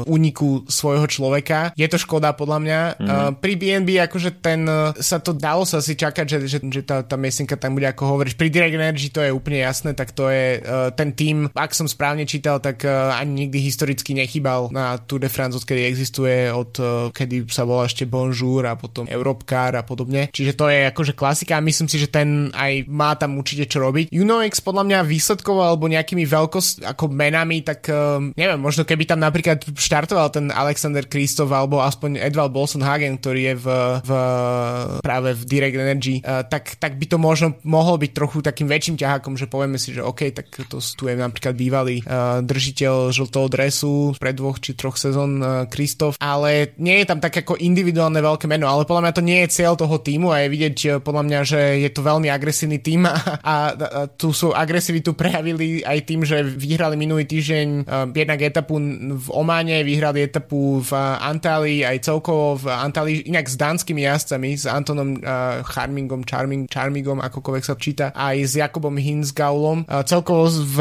úniku 0.09 0.67
svojho 0.67 1.07
človeka. 1.07 1.71
Je 1.77 1.87
to 1.87 2.01
škoda 2.01 2.33
podľa 2.35 2.59
mňa. 2.61 2.79
Mm. 2.97 3.07
Uh, 3.07 3.31
pri 3.37 3.53
BNB 3.55 3.89
akože 4.09 4.41
ten 4.41 4.63
sa 4.99 5.17
to 5.19 5.31
dalo 5.35 5.63
sa 5.67 5.79
si 5.79 5.95
čakať, 5.97 6.25
že, 6.25 6.37
že, 6.47 6.57
že 6.61 6.81
tá, 6.83 7.03
tá 7.05 7.15
miesenka 7.15 7.55
tam 7.55 7.77
bude 7.77 7.87
ako 7.87 8.17
hovoríš. 8.17 8.35
Pri 8.35 8.49
Direct 8.51 8.75
Energy 8.75 9.13
to 9.13 9.21
je 9.21 9.31
úplne 9.31 9.61
jasné, 9.61 9.93
tak 9.93 10.11
to 10.11 10.27
je 10.27 10.61
uh, 10.61 10.89
ten 10.93 11.13
tým, 11.13 11.49
ak 11.53 11.71
som 11.75 11.87
správne 11.89 12.23
čítal, 12.25 12.59
tak 12.59 12.83
uh, 12.83 13.15
ani 13.15 13.45
nikdy 13.45 13.59
historicky 13.61 14.15
nechybal 14.15 14.69
na 14.73 14.97
Tour 15.01 15.21
de 15.21 15.29
France, 15.29 15.57
odkedy 15.57 15.85
existuje, 15.87 16.49
od 16.51 16.71
uh, 16.79 16.87
kedy 17.13 17.47
sa 17.49 17.65
volá 17.67 17.87
ešte 17.87 18.07
Bonjour 18.07 18.63
a 18.67 18.77
potom 18.77 19.07
Europcar 19.09 19.73
a 19.77 19.83
podobne. 19.83 20.29
Čiže 20.31 20.53
to 20.57 20.65
je 20.69 20.89
akože 20.89 21.13
klasika 21.17 21.57
a 21.57 21.65
myslím 21.65 21.87
si, 21.89 21.97
že 21.97 22.11
ten 22.11 22.53
aj 22.53 22.87
má 22.87 23.15
tam 23.17 23.37
určite 23.37 23.67
čo 23.67 23.81
robiť. 23.81 24.13
UNOX 24.13 24.61
podľa 24.61 24.83
mňa 24.87 24.99
výsledkovo 25.07 25.61
alebo 25.63 25.89
nejakými 25.89 26.23
veľkosť 26.25 26.85
ako 26.95 27.11
menami, 27.11 27.63
tak 27.65 27.87
uh, 27.89 28.21
neviem, 28.33 28.59
možno 28.59 28.85
keby 28.85 29.07
tam 29.07 29.21
napríklad 29.21 29.63
štartoval 29.65 30.29
ten 30.33 30.49
Alexander 30.53 31.05
Kristof 31.05 31.49
alebo 31.51 31.81
aspoň 31.81 32.21
Edvald 32.21 32.53
Bolson 32.71 32.87
Hagen, 32.87 33.19
ktorý 33.19 33.51
je 33.51 33.55
v, 33.59 33.67
v 33.99 34.11
práve 35.03 35.35
v 35.35 35.43
Direct 35.43 35.75
Energy, 35.75 36.23
uh, 36.23 36.47
tak, 36.47 36.79
tak 36.79 36.95
by 36.95 37.03
to 37.03 37.19
možno 37.19 37.59
mohlo 37.67 37.99
byť 37.99 38.11
trochu 38.15 38.39
takým 38.39 38.71
väčším 38.71 38.95
ťahákom, 38.95 39.35
že 39.35 39.51
povieme 39.51 39.75
si, 39.75 39.91
že 39.91 39.99
OK, 39.99 40.31
tak 40.31 40.47
to 40.71 40.79
tu 40.79 41.03
je 41.11 41.19
napríklad 41.19 41.51
bývalý 41.51 41.99
uh, 42.07 42.39
držiteľ 42.39 43.11
žltého 43.11 43.51
dresu 43.51 44.15
pred 44.15 44.31
dvoch 44.31 44.63
či 44.63 44.71
troch 44.79 44.95
sezón 44.95 45.43
Kristof, 45.67 46.15
uh, 46.15 46.23
ale 46.23 46.71
nie 46.79 47.03
je 47.03 47.11
tam 47.11 47.19
tak 47.19 47.43
ako 47.43 47.59
individuálne 47.59 48.23
veľké 48.23 48.47
meno, 48.47 48.71
ale 48.71 48.87
podľa 48.87 49.11
mňa 49.11 49.17
to 49.19 49.27
nie 49.27 49.43
je 49.43 49.51
cieľ 49.51 49.75
toho 49.75 49.99
týmu 49.99 50.31
a 50.31 50.47
je 50.47 50.53
vidieť 50.55 50.77
uh, 50.79 50.91
podľa 51.03 51.23
mňa, 51.27 51.39
že 51.43 51.59
je 51.83 51.89
to 51.91 52.07
veľmi 52.07 52.31
agresívny 52.31 52.79
tým 52.79 53.03
a, 53.11 53.11
a, 53.11 53.55
a 53.75 54.01
tu 54.07 54.31
sú 54.31 54.55
agresivitu 54.55 55.11
prejavili 55.11 55.83
aj 55.83 56.07
tým, 56.07 56.23
že 56.23 56.39
vyhrali 56.39 56.95
minulý 56.95 57.27
týždeň 57.27 57.67
uh, 57.83 58.07
jednak 58.15 58.39
etapu 58.39 58.79
v 59.11 59.27
Ománe, 59.27 59.83
vyhrali 59.83 60.23
etapu 60.23 60.79
v 60.79 60.91
Antálii, 61.19 61.83
aj 61.83 61.99
celkovo 62.07 62.60
v 62.60 62.60
Antálii, 62.67 63.25
inak 63.29 63.49
s 63.49 63.55
dánskymi 63.57 64.01
jazdcami, 64.05 64.49
s 64.57 64.65
Antonom 64.69 65.17
uh, 65.17 65.61
Charmingom, 65.65 66.25
Charming, 66.27 66.67
Charmingom, 66.67 67.23
akokoľvek 67.23 67.63
sa 67.65 67.75
číta, 67.77 68.05
aj 68.13 68.37
s 68.41 68.53
Jakobom 68.59 68.97
Hinsgaulom. 68.97 69.85
Uh, 69.87 70.03
celkovo 70.03 70.49
v, 70.51 70.77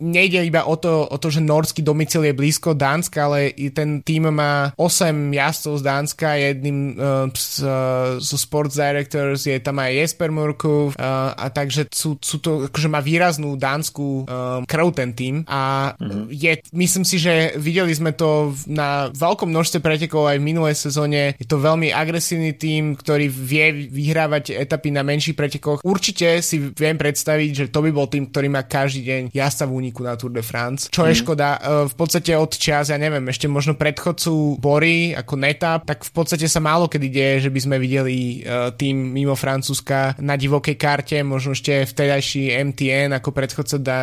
nejde 0.00 0.40
iba 0.46 0.64
o 0.64 0.74
to, 0.78 1.06
o 1.06 1.16
to, 1.20 1.28
že 1.28 1.44
norský 1.44 1.84
domicil 1.84 2.24
je 2.24 2.34
blízko 2.34 2.72
Dánska, 2.72 3.28
ale 3.28 3.52
i 3.54 3.70
ten 3.70 4.00
tým 4.00 4.32
má 4.32 4.72
8 4.80 5.12
jazdcov 5.34 5.74
z 5.78 5.82
Dánska, 5.84 6.28
jedným 6.40 6.78
uh, 6.96 7.28
z, 7.34 7.62
uh, 7.62 8.18
zo 8.18 8.36
Sports 8.40 8.78
Directors 8.80 9.44
je 9.44 9.58
tam 9.60 9.78
aj 9.78 9.90
Jesper 9.92 10.30
Murkov 10.32 10.96
uh, 10.96 11.34
a 11.36 11.52
takže 11.52 11.92
sú, 11.92 12.16
sú 12.18 12.40
to, 12.40 12.72
akože 12.72 12.88
má 12.88 13.04
výraznú 13.04 13.60
dánsku 13.60 14.24
uh, 14.24 14.64
krv 14.64 14.88
ten 14.96 15.10
tým 15.12 15.44
a 15.44 15.92
mm-hmm. 15.92 16.24
je, 16.32 16.52
myslím 16.72 17.04
si, 17.04 17.20
že 17.20 17.52
videli 17.60 17.92
sme 17.92 18.16
to 18.16 18.56
na 18.64 19.12
veľkom 19.12 19.52
množstve 19.52 19.84
pretekov 19.84 20.30
aj 20.30 20.40
v 20.40 20.46
minulej 20.48 20.76
sezóne, 20.76 21.03
je 21.12 21.46
to 21.48 21.58
veľmi 21.58 21.90
agresívny 21.90 22.54
tým, 22.54 22.94
ktorý 22.94 23.26
vie 23.26 23.90
vyhrávať 23.90 24.54
etapy 24.54 24.94
na 24.94 25.02
menších 25.02 25.34
pretekoch. 25.34 25.82
Určite 25.82 26.38
si 26.44 26.60
viem 26.60 26.94
predstaviť, 26.94 27.50
že 27.50 27.64
to 27.72 27.82
by 27.82 27.90
bol 27.90 28.06
tým, 28.06 28.30
ktorý 28.30 28.52
má 28.52 28.62
každý 28.62 29.02
deň 29.02 29.22
jazda 29.34 29.66
v 29.66 29.76
úniku 29.84 30.04
na 30.04 30.14
Tour 30.14 30.30
de 30.30 30.44
France. 30.44 30.92
Čo 30.92 31.04
mm. 31.04 31.08
je 31.08 31.14
mhm. 31.16 31.20
škoda, 31.24 31.48
e, 31.48 31.58
v 31.88 31.94
podstate 31.96 32.32
od 32.36 32.52
čas, 32.54 32.92
ja 32.92 32.98
neviem, 33.00 33.24
ešte 33.26 33.50
možno 33.50 33.74
predchodcu 33.74 34.60
Bory 34.60 35.16
ako 35.16 35.34
Neta, 35.40 35.82
tak 35.82 36.06
v 36.06 36.12
podstate 36.12 36.46
sa 36.46 36.60
málo 36.60 36.86
kedy 36.86 37.08
deje, 37.10 37.48
že 37.48 37.50
by 37.50 37.60
sme 37.60 37.76
videli 37.80 38.44
e, 38.44 38.70
tým 38.78 39.10
mimo 39.10 39.34
Francúzska 39.34 40.14
na 40.20 40.36
divokej 40.36 40.76
karte, 40.76 41.18
možno 41.24 41.56
ešte 41.56 41.88
vtedajší 41.88 42.54
MTN 42.70 43.16
ako 43.16 43.32
predchodca 43.32 43.76
da, 43.80 43.98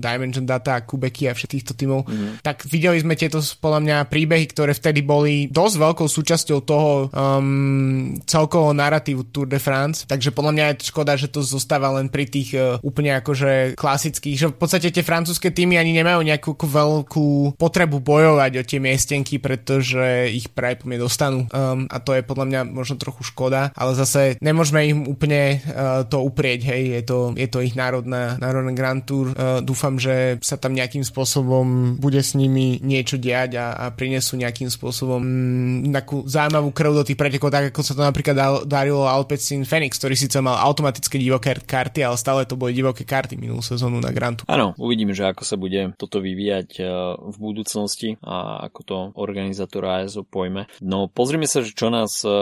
Dimension 0.00 0.48
Data, 0.48 0.80
Kubeky 0.82 1.28
a 1.28 1.36
všetkých 1.36 1.58
týchto 1.58 1.74
tímov. 1.74 2.06
Mm. 2.06 2.40
Tak 2.40 2.64
videli 2.70 3.02
sme 3.02 3.18
tieto 3.18 3.42
podľa 3.58 3.80
mňa 3.82 3.96
príbehy, 4.06 4.46
ktoré 4.54 4.72
vtedy 4.72 5.02
boli 5.02 5.50
dosť 5.50 5.74
veľkou 5.74 6.08
súčasťou 6.18 6.58
toho 6.66 6.90
um, 7.14 8.18
celkového 8.26 8.74
narratívu 8.74 9.30
Tour 9.30 9.46
de 9.46 9.62
France, 9.62 10.02
takže 10.10 10.34
podľa 10.34 10.52
mňa 10.54 10.64
je 10.74 10.90
škoda, 10.90 11.14
že 11.14 11.30
to 11.30 11.46
zostáva 11.46 11.94
len 11.94 12.10
pri 12.10 12.26
tých 12.26 12.50
uh, 12.58 12.82
úplne 12.82 13.14
akože 13.22 13.78
klasických, 13.78 14.36
že 14.36 14.46
v 14.50 14.58
podstate 14.58 14.90
tie 14.90 15.06
francúzske 15.06 15.54
týmy 15.54 15.78
ani 15.78 15.94
nemajú 15.94 16.20
nejakú 16.26 16.58
veľkú 16.58 17.54
potrebu 17.54 18.02
bojovať 18.02 18.52
o 18.58 18.66
tie 18.66 18.82
miestenky, 18.82 19.38
pretože 19.38 20.32
ich 20.34 20.50
po 20.50 20.66
dostanú. 20.98 21.46
Um, 21.54 21.86
a 21.88 22.02
to 22.02 22.16
je 22.18 22.26
podľa 22.26 22.46
mňa 22.50 22.60
možno 22.68 22.98
trochu 22.98 23.22
škoda, 23.30 23.70
ale 23.78 23.92
zase 23.94 24.36
nemôžeme 24.42 24.82
im 24.90 25.00
úplne 25.06 25.62
uh, 25.62 26.02
to 26.08 26.18
uprieť, 26.18 26.66
hej, 26.74 26.82
je 26.98 27.02
to, 27.06 27.18
je 27.38 27.48
to 27.48 27.62
ich 27.62 27.78
národná, 27.78 28.34
národná 28.42 28.74
Grand 28.74 29.04
Tour, 29.04 29.32
uh, 29.32 29.62
dúfam, 29.62 30.00
že 30.00 30.40
sa 30.42 30.58
tam 30.58 30.74
nejakým 30.74 31.06
spôsobom 31.06 31.96
bude 32.00 32.18
s 32.18 32.34
nimi 32.34 32.82
niečo 32.82 33.20
diať 33.20 33.60
a, 33.60 33.66
a 33.76 33.84
prinesú 33.94 34.34
nejakým 34.34 34.72
spôsobom 34.72 35.20
mm, 35.20 35.92
takú 36.08 36.24
zaujímavú 36.24 36.72
krv 36.72 36.92
do 36.96 37.04
tých 37.04 37.20
pretekov, 37.20 37.52
tak 37.52 37.68
ako 37.68 37.84
sa 37.84 37.92
to 37.92 38.00
napríklad 38.00 38.64
darilo 38.64 39.04
Alpecin 39.04 39.68
Phoenix, 39.68 40.00
ktorý 40.00 40.16
síce 40.16 40.40
mal 40.40 40.56
automatické 40.56 41.20
divoké 41.20 41.52
karty, 41.52 42.00
ale 42.00 42.16
stále 42.16 42.48
to 42.48 42.56
boli 42.56 42.72
divoké 42.72 43.04
karty 43.04 43.36
minulú 43.36 43.60
sezónu 43.60 44.00
na 44.00 44.08
Grantu. 44.08 44.48
Áno, 44.48 44.72
uvidíme, 44.80 45.12
že 45.12 45.28
ako 45.28 45.44
sa 45.44 45.60
bude 45.60 45.92
toto 46.00 46.24
vyvíjať 46.24 46.80
e, 46.80 46.82
v 47.12 47.36
budúcnosti 47.36 48.16
a 48.24 48.64
ako 48.72 48.80
to 48.88 48.96
organizátor 49.20 49.84
ASO 49.84 50.24
pojme. 50.24 50.64
No 50.80 51.12
pozrime 51.12 51.44
sa, 51.44 51.60
že 51.60 51.76
čo 51.76 51.92
nás 51.92 52.24
e, 52.24 52.32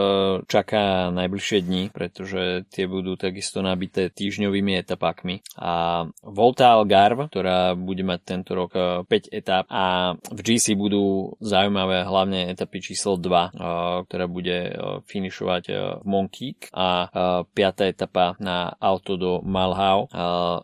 čaká 0.47 1.11
najbližšie 1.11 1.59
dni, 1.67 1.83
pretože 1.91 2.63
tie 2.71 2.87
budú 2.87 3.19
takisto 3.19 3.59
nabité 3.59 4.07
týždňovými 4.07 4.79
etapákmi. 4.79 5.43
A 5.59 6.07
Volta 6.23 6.71
Algarve, 6.71 7.27
ktorá 7.27 7.75
bude 7.75 8.07
mať 8.07 8.19
tento 8.23 8.55
rok 8.55 9.03
5 9.03 9.11
e, 9.11 9.43
etap 9.43 9.67
a 9.67 10.15
v 10.15 10.39
GC 10.39 10.79
budú 10.79 11.35
zaujímavé 11.43 12.07
hlavne 12.07 12.47
etapy 12.55 12.79
číslo 12.79 13.19
2 13.19 13.56
ktorá 13.57 14.25
bude 14.29 14.77
finišovať 15.09 15.63
v 16.01 16.05
Monkeek 16.05 16.69
a 16.71 17.09
piatá 17.51 17.89
etapa 17.89 18.37
na 18.37 18.71
auto 18.77 19.17
do 19.17 19.41
Malhau. 19.41 20.05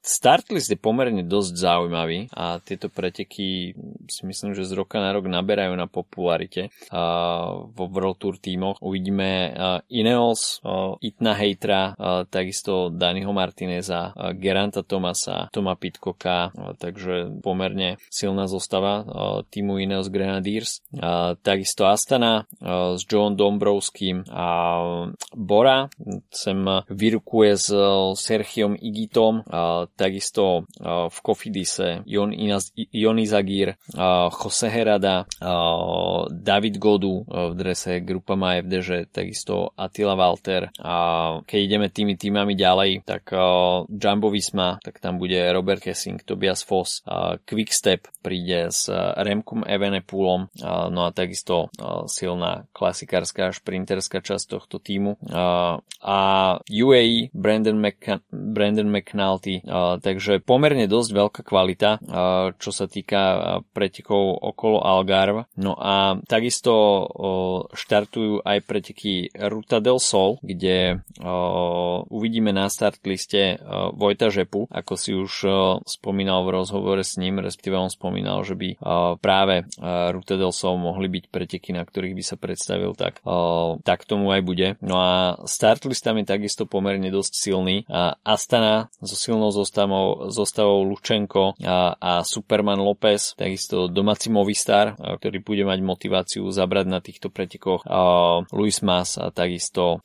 Startlist 0.05 0.69
je 0.69 0.77
pomerne 0.77 1.25
dosť 1.25 1.53
zaujímavý 1.57 2.29
a 2.31 2.61
tieto 2.61 2.87
preteky 2.93 3.73
si 4.05 4.21
myslím, 4.23 4.53
že 4.53 4.69
z 4.69 4.77
roka 4.77 5.01
na 5.01 5.09
rok 5.11 5.25
naberajú 5.25 5.73
na 5.73 5.89
popularite 5.89 6.69
vo 7.73 7.85
World 7.89 8.17
Tour 8.21 8.37
tímoch. 8.37 8.77
Uvidíme 8.79 9.53
Ineos, 9.89 10.61
Itna 11.01 11.33
Hejtra, 11.33 11.97
takisto 12.29 12.93
Daniho 12.93 13.33
Martineza, 13.33 14.13
Geranta 14.37 14.85
Tomasa, 14.85 15.49
Toma 15.49 15.73
Pitcocka, 15.73 16.53
takže 16.77 17.33
pomerne 17.41 17.97
silná 18.13 18.45
zostava 18.45 19.01
týmu 19.49 19.81
Ineos 19.81 20.13
Grenadiers. 20.13 20.83
Takisto 21.41 21.89
Astana 21.89 22.45
s 22.97 23.01
John 23.07 23.35
Dombrovským 23.35 24.27
a 24.31 24.47
Bora. 25.31 25.87
Sem 26.33 26.65
vyrukuje 26.89 27.53
s 27.57 27.69
Serchiom 28.19 28.75
Igitom, 28.75 29.43
takisto 29.95 30.67
v 30.83 31.17
Kofidise 31.23 32.03
Jon, 32.05 32.33
Jon 32.91 33.17
Izagir, 33.19 33.75
Jose 34.31 34.67
Herada, 34.67 35.25
David 36.29 36.77
Godu 36.77 37.23
v 37.23 37.53
drese 37.55 38.01
Grupa 38.01 38.33
MFD, 38.33 39.09
takisto 39.13 39.71
Attila 39.77 40.17
Walter. 40.17 40.69
A 40.81 40.95
keď 41.45 41.59
ideme 41.61 41.87
tými 41.93 42.17
týmami 42.17 42.57
ďalej, 42.57 43.05
tak 43.05 43.33
Jumbo 43.87 44.29
Visma, 44.33 44.81
tak 44.81 44.99
tam 44.99 45.17
bude 45.21 45.37
Robert 45.53 45.81
Kessing, 45.81 46.21
Tobias 46.25 46.65
Foss, 46.65 47.05
Quickstep 47.45 48.07
príde 48.23 48.71
s 48.71 48.87
Remkom 48.93 49.67
Evenepoolom, 49.67 50.47
no 50.89 51.01
a 51.05 51.11
takisto 51.11 51.67
silná 52.07 52.65
klasikárska 52.73 53.47
a 53.47 53.55
šprinterská 53.55 54.19
časť 54.19 54.45
tohto 54.49 54.81
týmu. 54.81 55.21
A 56.03 56.19
UAE 56.67 57.29
Brandon, 57.31 57.77
McC- 57.77 58.25
Brandon 58.33 58.89
McNulty, 58.89 59.61
takže 60.01 60.41
pomerne 60.41 60.89
dosť 60.89 61.09
veľká 61.13 61.41
kvalita, 61.45 62.01
čo 62.57 62.71
sa 62.73 62.89
týka 62.89 63.21
pretekov 63.71 64.41
okolo 64.41 64.81
Algarve. 64.81 65.45
No 65.55 65.77
a 65.77 66.17
takisto 66.25 67.05
štartujú 67.71 68.41
aj 68.41 68.57
preteky 68.65 69.29
Ruta 69.37 69.77
del 69.77 70.01
Sol, 70.01 70.41
kde 70.41 71.05
uvidíme 72.09 72.49
na 72.49 72.67
start 72.73 73.05
liste 73.05 73.61
Vojta 73.93 74.33
Žepu, 74.33 74.67
ako 74.73 74.93
si 74.97 75.13
už 75.13 75.33
spomínal 75.85 76.41
v 76.43 76.57
rozhovore 76.57 77.05
s 77.05 77.21
ním, 77.21 77.37
respektíve 77.37 77.77
on 77.77 77.93
spomínal, 77.93 78.41
že 78.41 78.57
by 78.57 78.81
práve 79.21 79.69
Ruta 80.11 80.35
del 80.35 80.51
Sol 80.51 80.81
mohli 80.81 81.07
byť 81.07 81.23
preteky, 81.29 81.71
na 81.71 81.85
ktorých 81.85 82.17
by 82.17 82.23
sa 82.25 82.35
predstavil, 82.63 82.95
tak, 82.95 83.19
tak 83.83 84.07
tomu 84.07 84.31
aj 84.31 84.41
bude. 84.47 84.67
No 84.79 84.95
a 84.95 85.35
start 85.43 85.83
list 85.83 86.07
tam 86.07 86.15
je 86.23 86.31
takisto 86.31 86.63
pomerne 86.63 87.11
dosť 87.11 87.33
silný. 87.35 87.83
Astana 88.23 88.87
so 89.03 89.19
silnou 89.19 89.51
zostavou, 89.51 90.31
zostavou 90.31 90.87
Lučenko 90.87 91.59
a, 91.59 91.99
a 91.99 92.11
Superman 92.23 92.79
López, 92.79 93.35
takisto 93.35 93.91
domáci 93.91 94.31
Movistar, 94.31 94.95
ktorý 94.95 95.43
bude 95.43 95.67
mať 95.67 95.79
motiváciu 95.83 96.47
zabrať 96.47 96.87
na 96.87 97.03
týchto 97.03 97.27
pretekoch. 97.27 97.83
Luis 98.55 98.79
Mas 98.79 99.19
a 99.19 99.27
takisto 99.35 99.99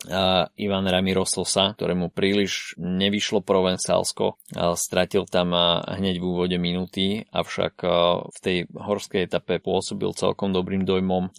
Ivan 0.58 0.86
Ramirososa, 0.90 1.78
ktorému 1.78 2.10
príliš 2.10 2.74
nevyšlo 2.74 3.46
Provencálsko. 3.46 4.34
Stratil 4.74 5.30
tam 5.30 5.54
hneď 5.86 6.18
v 6.18 6.26
úvode 6.26 6.58
minúty, 6.58 7.22
avšak 7.30 7.86
v 8.34 8.38
tej 8.42 8.66
horskej 8.74 9.30
etape 9.30 9.62
pôsobil 9.62 10.10
celkom 10.16 10.50
dobrým 10.50 10.82
dojmom. 10.82 11.30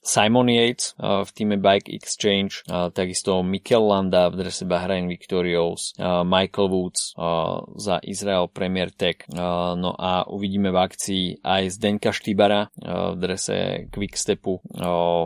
Simon 0.00 0.29
Yates 0.50 0.94
v 0.98 1.30
týme 1.34 1.56
Bike 1.58 1.90
Exchange, 1.90 2.62
takisto 2.94 3.42
Mikel 3.42 3.82
Landa 3.82 4.30
v 4.30 4.46
drese 4.46 4.64
Bahrain 4.64 5.10
Victorious, 5.10 5.94
Michael 6.24 6.68
Woods 6.70 7.14
za 7.76 7.96
Israel 8.06 8.46
Premier 8.48 8.94
Tech, 8.94 9.26
no 9.76 9.90
a 9.98 10.24
uvidíme 10.30 10.70
v 10.70 10.78
akcii 10.78 11.24
aj 11.42 11.62
Zdenka 11.74 12.10
Štýbara 12.14 12.70
v 12.80 13.16
drese 13.18 13.56
Quickstepu 13.90 14.62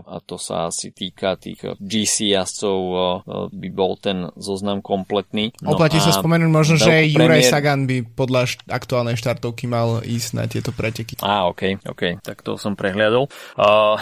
a 0.04 0.16
to 0.24 0.36
sa 0.40 0.68
asi 0.72 0.90
týka 0.90 1.36
tých 1.36 1.76
GC 1.78 2.34
jazdcov 2.34 2.78
by 3.52 3.68
bol 3.74 3.96
ten 3.98 4.30
zoznam 4.38 4.80
kompletný. 4.80 5.52
No 5.60 5.74
Oplatí 5.74 5.98
sa 5.98 6.14
spomenúť 6.14 6.50
možno, 6.50 6.74
že 6.78 7.10
Juraj 7.10 7.50
Sagan 7.50 7.84
by 7.90 8.06
podľa 8.14 8.46
št- 8.46 8.66
aktuálnej 8.70 9.16
štartovky 9.18 9.66
mal 9.66 10.00
ísť 10.04 10.28
na 10.36 10.44
tieto 10.46 10.70
preteky. 10.70 11.18
Á, 11.20 11.50
ok, 11.50 11.82
ok, 11.88 12.02
tak 12.22 12.40
to 12.46 12.54
som 12.54 12.78
prehliadol. 12.78 13.26
Uh, 13.58 13.98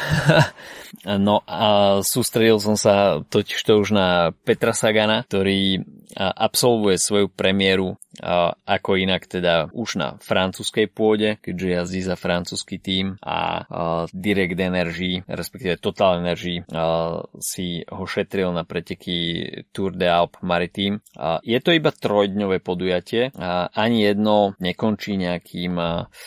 no 1.05 1.43
a 1.49 2.01
sústredil 2.05 2.61
som 2.61 2.77
sa 2.77 3.25
totiž 3.25 3.59
to 3.65 3.81
už 3.81 3.97
na 3.97 4.31
Petra 4.45 4.77
Sagana, 4.77 5.25
ktorý 5.25 5.83
absolvuje 6.17 6.97
svoju 6.99 7.29
premiéru 7.33 7.97
ako 8.67 9.01
inak 9.01 9.25
teda 9.25 9.73
už 9.73 9.97
na 9.97 10.09
francúzskej 10.21 10.93
pôde, 10.93 11.41
keďže 11.41 11.69
jazdí 11.69 12.01
za 12.05 12.17
francúzsky 12.19 12.77
tím 12.77 13.17
a 13.25 13.65
Direct 14.13 14.61
Energy, 14.61 15.25
respektíve 15.25 15.81
Total 15.81 16.21
Energy 16.21 16.61
si 17.41 17.81
ho 17.89 18.05
šetril 18.05 18.53
na 18.53 18.69
preteky 18.69 19.49
Tour 19.73 19.97
de 19.97 20.09
Alpes 20.13 20.45
Maritime. 20.45 21.01
Je 21.41 21.57
to 21.65 21.73
iba 21.73 21.89
trojdňové 21.89 22.61
podujatie, 22.61 23.33
ani 23.73 24.05
jedno 24.05 24.53
nekončí 24.61 25.17
nejakým, 25.17 25.81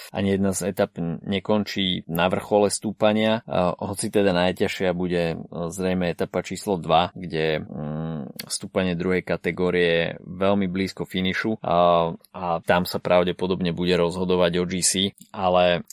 ani 0.09 0.27
jedna 0.27 0.51
z 0.57 0.73
etap 0.73 0.97
nekončí 1.21 2.09
na 2.09 2.25
vrchole 2.33 2.73
stúpania, 2.73 3.45
hoci 3.77 4.09
teda 4.09 4.33
najťažšia 4.33 4.89
bude 4.97 5.37
zrejme 5.69 6.09
etapa 6.09 6.41
číslo 6.41 6.81
2, 6.81 7.13
kde 7.13 7.61
mm, 7.61 8.49
stúpanie 8.49 8.97
druhej 8.97 9.21
kategórie 9.21 9.74
veľmi 10.21 10.67
blízko 10.69 11.03
finišu 11.05 11.59
a 11.61 12.59
tam 12.63 12.83
sa 12.87 12.97
pravdepodobne 12.99 13.75
bude 13.75 13.93
rozhodovať 13.99 14.51
o 14.61 14.65
GC, 14.65 14.93
ale 15.35 15.83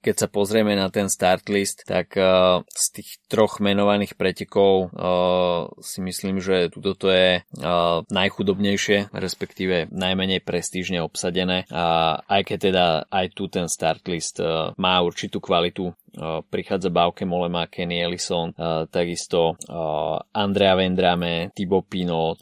keď 0.00 0.14
sa 0.14 0.28
pozrieme 0.30 0.74
na 0.74 0.88
ten 0.88 1.08
start 1.12 1.48
list, 1.52 1.84
tak 1.86 2.16
z 2.66 2.86
tých 2.92 3.18
troch 3.26 3.58
menovaných 3.62 4.18
pretekov 4.18 4.90
si 5.80 5.98
myslím, 6.02 6.40
že 6.40 6.72
toto 6.72 7.08
je 7.12 7.42
najchudobnejšie, 8.10 9.14
respektíve 9.14 9.88
najmenej 9.90 10.42
prestížne 10.42 11.02
obsadené. 11.02 11.68
A 11.72 12.18
aj 12.26 12.42
keď 12.46 12.58
teda 12.58 12.86
aj 13.10 13.26
tu 13.34 13.48
ten 13.48 13.66
start 13.70 14.06
list 14.08 14.40
má 14.76 15.00
určitú 15.02 15.40
kvalitu, 15.40 15.94
prichádza 16.50 16.88
Bauke 16.90 17.28
Molema, 17.28 17.66
Kenny 17.68 18.00
Ellison, 18.00 18.52
takisto 18.90 19.54
Andrea 20.32 20.74
Vendrame, 20.74 21.52
Thibaut 21.52 21.86
Pinot, 21.86 22.40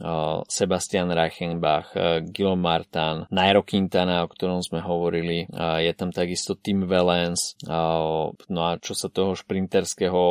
Sebastian 0.48 1.10
Reichenbach, 1.10 1.92
Guillaume 2.30 2.62
Martin, 2.62 3.26
Nairo 3.30 3.66
Quintana, 3.66 4.24
o 4.24 4.30
ktorom 4.30 4.62
sme 4.62 4.80
hovorili, 4.80 5.44
je 5.54 5.92
tam 5.96 6.14
takisto 6.14 6.54
Tim 6.58 6.86
Valens, 6.86 7.58
no 7.66 8.60
a 8.64 8.78
čo 8.78 8.94
sa 8.94 9.10
toho 9.10 9.34
šprinterského 9.34 10.22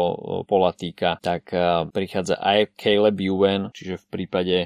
pola 0.47 0.71
týka, 0.71 1.19
tak 1.19 1.51
prichádza 1.91 2.39
aj 2.39 2.73
Caleb 2.79 3.19
Ewan, 3.19 3.69
čiže 3.75 3.99
v 3.99 4.05
prípade 4.07 4.57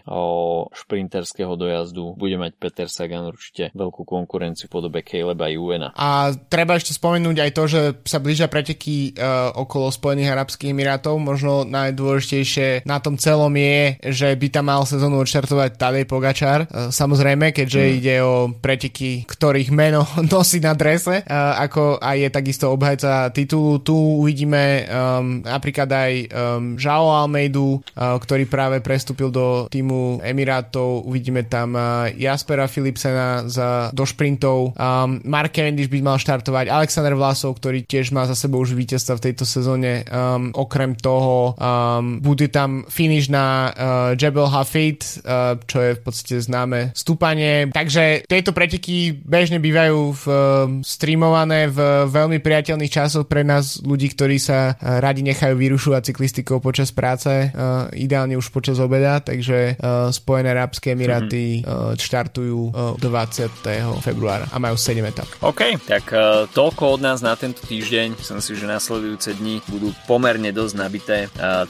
šprinterského 0.74 1.58
dojazdu 1.58 2.13
bude 2.18 2.38
mať 2.38 2.52
Peter 2.58 2.88
Sagan 2.90 3.30
určite 3.30 3.74
veľkú 3.74 4.06
konkurenciu 4.06 4.70
v 4.70 4.74
podobe 4.74 5.00
Caleba 5.02 5.50
Ewena. 5.50 5.94
A 5.98 6.36
treba 6.36 6.78
ešte 6.78 6.94
spomenúť 6.94 7.38
aj 7.42 7.52
to, 7.54 7.63
že 7.66 7.82
sa 8.06 8.22
blížia 8.22 8.52
preteky 8.68 9.16
uh, 9.16 9.56
okolo 9.56 9.88
Spojených 9.88 10.36
Arabských 10.36 10.76
Emirátov. 10.76 11.16
Možno 11.24 11.64
najdôležitejšie 11.64 12.84
na 12.84 13.00
tom 13.00 13.16
celom 13.16 13.56
je, 13.56 13.96
že 14.12 14.36
by 14.36 14.48
tam 14.52 14.68
mal 14.68 14.84
sezónu 14.84 15.24
odštartovať 15.24 15.80
Tadej 15.80 16.04
Pogačar. 16.04 16.68
Uh, 16.68 16.92
samozrejme, 16.92 17.56
keďže 17.56 17.80
hmm. 17.80 17.96
ide 17.96 18.16
o 18.20 18.52
preteky, 18.52 19.24
ktorých 19.24 19.72
meno 19.72 20.04
nosí 20.36 20.60
na 20.60 20.76
drese, 20.76 21.24
uh, 21.24 21.64
ako 21.64 22.04
aj 22.04 22.28
je 22.28 22.30
takisto 22.36 22.66
obhajca 22.76 23.32
titulu. 23.32 23.80
Tu 23.80 23.96
uvidíme 23.96 24.84
um, 24.84 25.40
napríklad 25.48 25.88
aj 25.88 26.12
um, 26.28 26.76
Žao 26.76 27.24
Almeidu, 27.24 27.80
uh, 27.80 28.20
ktorý 28.20 28.52
práve 28.52 28.84
prestúpil 28.84 29.32
do 29.32 29.72
týmu 29.72 30.20
Emirátov. 30.20 31.08
Uvidíme 31.08 31.48
tam 31.48 31.72
uh, 31.72 32.12
Jaspera 32.12 32.68
Philipsena 32.68 33.48
za, 33.48 33.96
do 33.96 34.04
šprintov. 34.04 34.76
Um, 34.76 35.24
Mark 35.24 35.56
Cavendish 35.56 35.88
by 35.88 36.04
mal 36.04 36.20
štartovať. 36.20 36.68
Alexander 36.68 37.16
Vlasov, 37.16 37.56
ktorý 37.56 37.88
tiež 37.88 38.12
má 38.12 38.28
za 38.28 38.36
sebou 38.36 38.57
už 38.58 38.74
víťazstva 38.74 39.22
v 39.22 39.26
tejto 39.32 39.46
sezóne. 39.46 40.04
Um, 40.10 40.52
okrem 40.58 40.98
toho 40.98 41.54
um, 41.56 42.20
bude 42.20 42.50
tam 42.50 42.84
finish 42.89 43.30
na 43.30 43.72
uh, 43.72 43.74
Jebel 44.17 44.50
Hafid, 44.50 45.24
uh, 45.24 45.56
čo 45.63 45.78
je 45.82 45.91
v 45.98 46.02
podstate 46.02 46.36
známe 46.41 46.91
stúpanie. 46.98 47.70
Takže 47.72 48.26
tieto 48.26 48.52
preteky 48.52 49.13
bežne 49.13 49.62
bývajú 49.62 50.00
v, 50.13 50.26
uh, 50.28 50.38
streamované 50.82 51.70
v 51.70 52.10
veľmi 52.10 52.41
priateľných 52.41 52.93
časoch 52.93 53.30
pre 53.30 53.46
nás 53.46 53.80
ľudí, 53.86 54.12
ktorí 54.12 54.41
sa 54.41 54.74
uh, 54.74 55.00
radi 55.00 55.22
nechajú 55.22 55.56
vyrušovať 55.56 56.13
cyklistikou 56.13 56.58
počas 56.60 56.89
práce, 56.89 57.30
uh, 57.30 57.88
ideálne 57.93 58.36
už 58.36 58.50
počas 58.50 58.82
obeda, 58.82 59.22
takže 59.22 59.78
uh, 59.78 60.10
Spojené 60.10 60.54
Arabské 60.58 60.98
Emiráty 60.98 61.62
uh, 61.62 61.93
štartujú 61.93 62.74
uh, 62.74 62.98
20. 62.98 64.02
februára 64.02 64.50
a 64.50 64.58
majú 64.58 64.76
7 64.80 64.98
etap. 65.06 65.30
OK, 65.43 65.78
tak 65.86 66.10
uh, 66.12 66.48
toľko 66.50 66.98
od 66.98 67.02
nás 67.04 67.20
na 67.22 67.36
tento 67.38 67.62
týždeň. 67.65 68.17
Som 68.22 68.37
Myslím 68.38 68.54
si, 68.54 68.62
že 68.62 68.69
nasledujúce 68.69 69.30
dni 69.34 69.65
budú 69.65 69.89
pomerne 70.06 70.54
dosť 70.54 70.73
nabité 70.78 71.17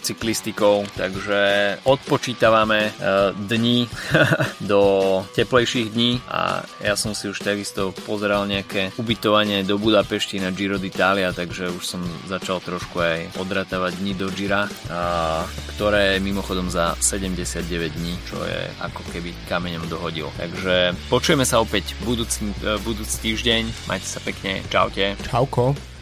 cyklistikou, 0.03 0.83
takže 0.99 1.39
odpočítavame 1.87 2.91
dni 3.47 3.87
do 4.71 4.81
teplejších 5.31 5.87
dní 5.95 6.19
a 6.27 6.67
ja 6.83 6.99
som 6.99 7.15
si 7.15 7.31
už 7.31 7.39
takisto 7.39 7.95
pozeral 8.03 8.43
nejaké 8.43 8.91
ubytovanie 8.99 9.63
do 9.63 9.79
Budapešti 9.79 10.43
na 10.43 10.51
Giro 10.51 10.75
d'Italia, 10.75 11.31
takže 11.31 11.71
už 11.71 11.83
som 11.87 12.03
začal 12.27 12.59
trošku 12.59 12.99
aj 12.99 13.39
odratávať 13.39 14.03
dní 14.03 14.19
do 14.19 14.27
Gira, 14.27 14.67
ktoré 15.71 16.19
mimochodom 16.19 16.67
za 16.67 16.99
79 16.99 17.95
dní, 17.95 18.19
čo 18.27 18.43
je 18.43 18.59
ako 18.83 19.07
keby 19.15 19.31
kameňom 19.47 19.87
dohodil. 19.87 20.27
Takže 20.35 20.99
počujeme 21.07 21.47
sa 21.47 21.63
opäť 21.63 21.95
budúci, 22.03 22.43
budúci 22.83 23.15
týždeň. 23.23 23.87
Majte 23.87 24.07
sa 24.11 24.19
pekne. 24.19 24.59
Čaute. 24.67 25.15
Čauko. 25.23 25.96